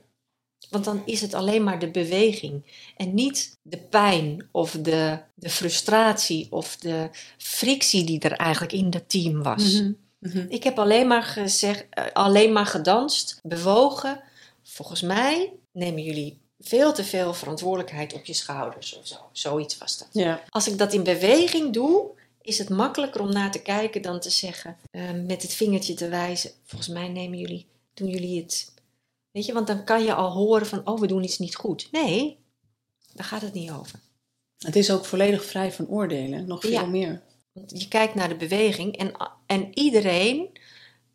Want 0.70 0.84
dan 0.84 1.02
is 1.04 1.20
het 1.20 1.34
alleen 1.34 1.64
maar 1.64 1.78
de 1.78 1.90
beweging 1.90 2.64
en 2.96 3.14
niet 3.14 3.58
de 3.62 3.78
pijn 3.78 4.48
of 4.52 4.70
de, 4.70 5.18
de 5.34 5.50
frustratie 5.50 6.46
of 6.50 6.76
de 6.76 7.08
frictie 7.38 8.04
die 8.04 8.20
er 8.20 8.32
eigenlijk 8.32 8.72
in 8.72 8.90
dat 8.90 9.08
team 9.08 9.42
was. 9.42 9.72
Mhm. 9.72 9.92
Mhm. 10.18 10.46
Ik 10.48 10.64
heb 10.64 10.78
alleen 10.78 11.06
maar, 11.06 11.22
gezegd, 11.22 11.86
eh, 11.90 12.04
alleen 12.12 12.52
maar 12.52 12.66
gedanst, 12.66 13.40
bewogen. 13.42 14.20
Volgens 14.62 15.02
mij 15.02 15.52
nemen 15.72 16.02
jullie 16.02 16.40
veel 16.58 16.92
te 16.92 17.04
veel 17.04 17.34
verantwoordelijkheid 17.34 18.12
op 18.12 18.24
je 18.24 18.32
schouders 18.32 18.98
of 18.98 19.06
zo. 19.06 19.16
Zoiets 19.32 19.78
was 19.78 19.98
dat. 19.98 20.08
Ja. 20.12 20.42
Als 20.48 20.68
ik 20.68 20.78
dat 20.78 20.92
in 20.92 21.02
beweging 21.02 21.72
doe, 21.72 22.10
is 22.42 22.58
het 22.58 22.68
makkelijker 22.68 23.20
om 23.20 23.32
naar 23.32 23.50
te 23.50 23.62
kijken 23.62 24.02
dan 24.02 24.20
te 24.20 24.30
zeggen, 24.30 24.76
eh, 24.90 25.10
met 25.26 25.42
het 25.42 25.52
vingertje 25.54 25.94
te 25.94 26.08
wijzen. 26.08 26.50
Volgens 26.64 26.90
mij 26.90 27.08
nemen 27.08 27.38
jullie, 27.38 27.66
doen 27.94 28.08
jullie 28.08 28.42
het. 28.42 28.72
Weet 29.30 29.46
je, 29.46 29.52
want 29.52 29.66
dan 29.66 29.84
kan 29.84 30.04
je 30.04 30.14
al 30.14 30.30
horen 30.30 30.66
van, 30.66 30.86
oh, 30.86 31.00
we 31.00 31.06
doen 31.06 31.24
iets 31.24 31.38
niet 31.38 31.54
goed. 31.56 31.88
Nee, 31.90 32.38
daar 33.12 33.26
gaat 33.26 33.42
het 33.42 33.52
niet 33.54 33.70
over. 33.70 34.00
Het 34.58 34.76
is 34.76 34.90
ook 34.90 35.04
volledig 35.04 35.44
vrij 35.44 35.72
van 35.72 35.88
oordelen. 35.88 36.46
Nog 36.46 36.60
veel 36.60 36.70
Ja. 36.70 36.86
meer. 36.86 37.22
Want 37.52 37.80
je 37.80 37.88
kijkt 37.88 38.14
naar 38.14 38.28
de 38.28 38.36
beweging 38.36 38.96
en, 38.96 39.12
en 39.46 39.78
iedereen 39.78 40.48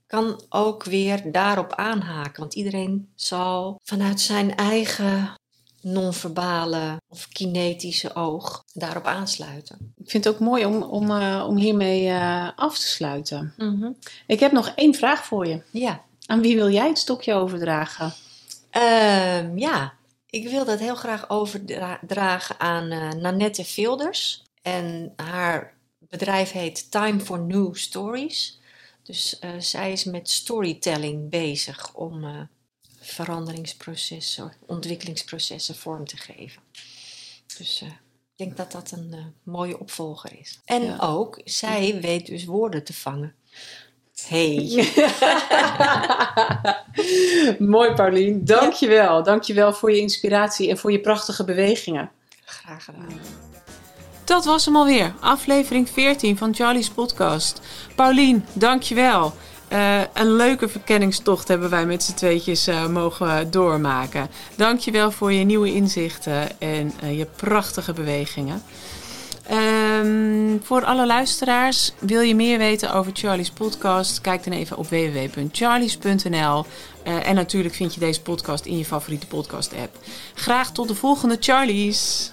kan 0.09 0.41
ook 0.49 0.83
weer 0.83 1.31
daarop 1.31 1.73
aanhaken. 1.73 2.39
Want 2.39 2.55
iedereen 2.55 3.09
zal 3.15 3.79
vanuit 3.83 4.21
zijn 4.21 4.55
eigen 4.55 5.33
non-verbale 5.81 7.01
of 7.07 7.27
kinetische 7.27 8.15
oog 8.15 8.63
daarop 8.73 9.05
aansluiten. 9.05 9.93
Ik 9.97 10.09
vind 10.09 10.23
het 10.23 10.33
ook 10.33 10.39
mooi 10.39 10.65
om, 10.65 10.83
om, 10.83 11.11
eh, 11.11 11.45
om 11.47 11.57
hiermee 11.57 12.07
eh, 12.07 12.49
af 12.55 12.77
te 12.77 12.87
sluiten. 12.87 13.53
Ik 14.27 14.39
heb 14.39 14.51
nog 14.51 14.71
één 14.75 14.93
vraag 14.93 15.25
voor 15.25 15.47
je. 15.47 15.61
Ja. 15.71 16.03
Aan 16.25 16.41
wie 16.41 16.55
wil 16.55 16.69
jij 16.69 16.87
het 16.87 16.97
stokje 16.97 17.33
overdragen? 17.33 18.13
Ehm, 18.69 19.57
ja, 19.57 19.93
ik 20.29 20.49
wil 20.49 20.65
dat 20.65 20.79
heel 20.79 20.95
graag 20.95 21.29
overdragen 21.29 22.59
aan 22.59 22.91
eh, 22.91 23.11
Nanette 23.11 23.63
Vilders. 23.63 24.43
En 24.61 25.13
haar 25.15 25.73
bedrijf 25.99 26.51
heet 26.51 26.91
Time 26.91 27.19
for 27.19 27.39
New 27.39 27.75
Stories. 27.75 28.58
Dus 29.09 29.39
eh, 29.39 29.49
zij 29.59 29.91
is 29.91 30.03
met 30.03 30.29
storytelling 30.29 31.29
bezig 31.29 31.93
om 31.93 32.23
eh, 32.23 32.41
veranderingsprocessen, 32.99 34.53
ontwikkelingsprocessen 34.65 35.75
vorm 35.75 36.05
te 36.05 36.17
geven. 36.17 36.61
Dus 37.57 37.81
eh, 37.81 37.87
ik 37.87 37.95
denk 38.35 38.57
dat 38.57 38.71
dat 38.71 38.91
een 38.91 39.33
mooie 39.43 39.79
opvolger 39.79 40.39
is. 40.39 40.59
En 40.65 40.83
Ja. 40.83 40.97
ook, 40.99 41.41
zij 41.43 42.01
weet 42.01 42.25
dus 42.25 42.45
woorden 42.45 42.83
te 42.83 42.93
vangen. 42.93 43.35
Hey. 44.27 44.89
Mooi, 47.59 47.93
Paulien. 47.93 48.45
Dank 48.45 48.73
je 48.73 48.87
wel. 48.87 49.23
Dank 49.23 49.43
je 49.43 49.53
wel 49.53 49.73
voor 49.73 49.91
je 49.91 49.99
inspiratie 49.99 50.69
en 50.69 50.77
voor 50.77 50.91
je 50.91 51.01
prachtige 51.01 51.43
bewegingen. 51.43 52.11
Graag 52.45 52.83
gedaan. 52.83 53.19
Dat 54.29 54.45
was 54.45 54.65
hem 54.65 54.75
alweer. 54.75 55.13
Aflevering 55.19 55.89
14 55.89 56.37
van 56.37 56.55
Charlie's 56.55 56.89
podcast. 56.89 57.61
Paulien, 57.95 58.45
dank 58.53 58.81
je 58.81 58.95
wel. 58.95 59.33
Eh, 59.67 60.01
een 60.13 60.35
leuke 60.35 60.67
verkenningstocht 60.67 61.47
hebben 61.47 61.69
wij 61.69 61.85
met 61.85 62.03
z'n 62.03 62.13
tweetjes 62.13 62.67
eh, 62.67 62.87
mogen 62.87 63.51
doormaken. 63.51 64.29
Dank 64.55 64.79
je 64.79 64.91
wel 64.91 65.11
voor 65.11 65.33
je 65.33 65.43
nieuwe 65.43 65.73
inzichten 65.73 66.59
en 66.59 66.93
eh, 67.01 67.17
je 67.17 67.25
prachtige 67.35 67.93
bewegingen. 67.93 68.63
Ehm, 69.47 70.57
voor 70.61 70.85
alle 70.85 71.05
luisteraars, 71.05 71.91
wil 71.99 72.21
je 72.21 72.35
meer 72.35 72.57
weten 72.57 72.93
over 72.93 73.11
Charlie's 73.15 73.51
podcast? 73.51 74.21
Kijk 74.21 74.43
dan 74.43 74.53
even 74.53 74.77
op 74.77 74.87
www.charlies.nl. 74.89 76.65
En 77.03 77.35
natuurlijk 77.35 77.75
vind 77.75 77.93
je 77.93 77.99
deze 77.99 78.21
podcast 78.21 78.65
in 78.65 78.77
je 78.77 78.85
favoriete 78.85 79.27
podcast 79.27 79.73
app. 79.73 79.97
Graag 80.33 80.71
tot 80.71 80.87
de 80.87 80.95
volgende 80.95 81.37
Charlie's. 81.39 82.31